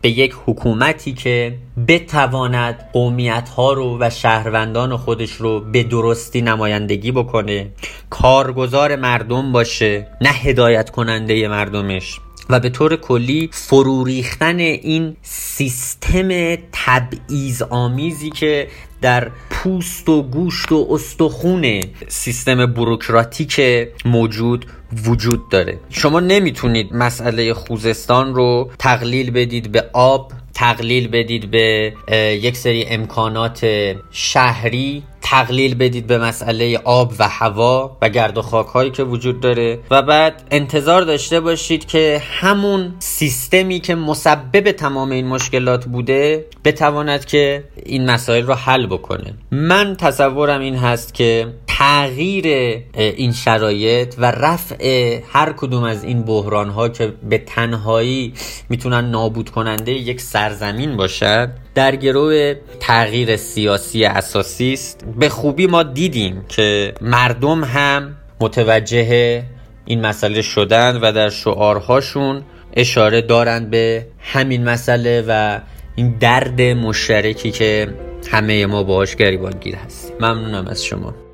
به 0.00 0.10
یک 0.10 0.34
حکومتی 0.46 1.12
که 1.12 1.54
بتواند 1.88 2.88
قومیت 2.92 3.48
ها 3.48 3.72
رو 3.72 3.98
و 4.00 4.10
شهروندان 4.10 4.96
خودش 4.96 5.32
رو 5.32 5.60
به 5.60 5.82
درستی 5.82 6.42
نمایندگی 6.42 7.12
بکنه 7.12 7.68
کارگزار 8.10 8.96
مردم 8.96 9.52
باشه 9.52 10.06
نه 10.20 10.28
هدایت 10.28 10.90
کننده 10.90 11.48
مردمش. 11.48 12.20
و 12.50 12.60
به 12.60 12.68
طور 12.68 12.96
کلی 12.96 13.48
فرو 13.52 14.04
ریختن 14.04 14.58
این 14.58 15.16
سیستم 15.22 16.56
تبعیض 16.72 17.62
آمیزی 17.62 18.30
که 18.30 18.68
در 19.00 19.30
پوست 19.50 20.08
و 20.08 20.22
گوشت 20.22 20.72
و 20.72 20.86
استخون 20.90 21.80
سیستم 22.08 22.66
بروکراتیک 22.66 23.60
موجود 24.04 24.66
وجود 25.06 25.48
داره. 25.48 25.80
شما 25.90 26.20
نمی‌تونید 26.20 26.92
مسئله 26.92 27.54
خوزستان 27.54 28.34
رو 28.34 28.70
تقلیل 28.78 29.30
بدید 29.30 29.72
به 29.72 29.90
آب 29.92 30.32
تقلیل 30.54 31.08
بدید 31.08 31.50
به 31.50 31.94
یک 32.42 32.56
سری 32.56 32.84
امکانات 32.84 33.66
شهری 34.10 35.02
تقلیل 35.30 35.74
بدید 35.74 36.06
به 36.06 36.18
مسئله 36.18 36.80
آب 36.84 37.12
و 37.18 37.28
هوا 37.28 37.96
و 38.02 38.08
گرد 38.08 38.38
و 38.38 38.42
خاک 38.42 38.66
هایی 38.66 38.90
که 38.90 39.02
وجود 39.02 39.40
داره 39.40 39.78
و 39.90 40.02
بعد 40.02 40.42
انتظار 40.50 41.02
داشته 41.02 41.40
باشید 41.40 41.86
که 41.86 42.22
همون 42.40 42.94
سیستمی 42.98 43.80
که 43.80 43.94
مسبب 43.94 44.72
تمام 44.72 45.10
این 45.10 45.26
مشکلات 45.26 45.84
بوده 45.84 46.46
بتواند 46.64 47.24
که 47.24 47.64
این 47.86 48.10
مسائل 48.10 48.46
رو 48.46 48.54
حل 48.54 48.86
بکنه. 48.86 49.34
من 49.50 49.96
تصورم 49.96 50.60
این 50.60 50.76
هست 50.76 51.14
که 51.14 51.46
تغییر 51.66 52.46
این 52.94 53.32
شرایط 53.32 54.14
و 54.18 54.30
رفع 54.30 55.20
هر 55.32 55.52
کدوم 55.52 55.82
از 55.82 56.04
این 56.04 56.22
بحران 56.22 56.70
ها 56.70 56.88
که 56.88 57.12
به 57.28 57.38
تنهایی 57.38 58.32
می‌تونن 58.68 59.10
نابود 59.10 59.50
کننده 59.50 59.92
یک 59.92 60.20
سرزمین 60.20 60.96
باشد 60.96 61.65
در 61.76 61.96
گروه 61.96 62.54
تغییر 62.80 63.36
سیاسی 63.36 64.04
اساسی 64.04 64.72
است. 64.72 65.04
به 65.18 65.28
خوبی 65.28 65.66
ما 65.66 65.82
دیدیم 65.82 66.44
که 66.48 66.94
مردم 67.00 67.64
هم 67.64 68.16
متوجه 68.40 69.42
این 69.84 70.06
مسئله 70.06 70.42
شدن 70.42 70.96
و 70.96 71.12
در 71.12 71.28
شعارهاشون 71.28 72.42
اشاره 72.76 73.20
دارند 73.20 73.70
به 73.70 74.06
همین 74.20 74.64
مسئله 74.64 75.24
و 75.28 75.60
این 75.96 76.16
درد 76.20 76.60
مشترکی 76.60 77.50
که 77.50 77.88
همه 78.30 78.66
ما 78.66 78.82
باهاش 78.82 79.16
گریبانگیر 79.16 79.74
هست 79.74 80.12
ممنونم 80.20 80.66
از 80.68 80.84
شما. 80.84 81.25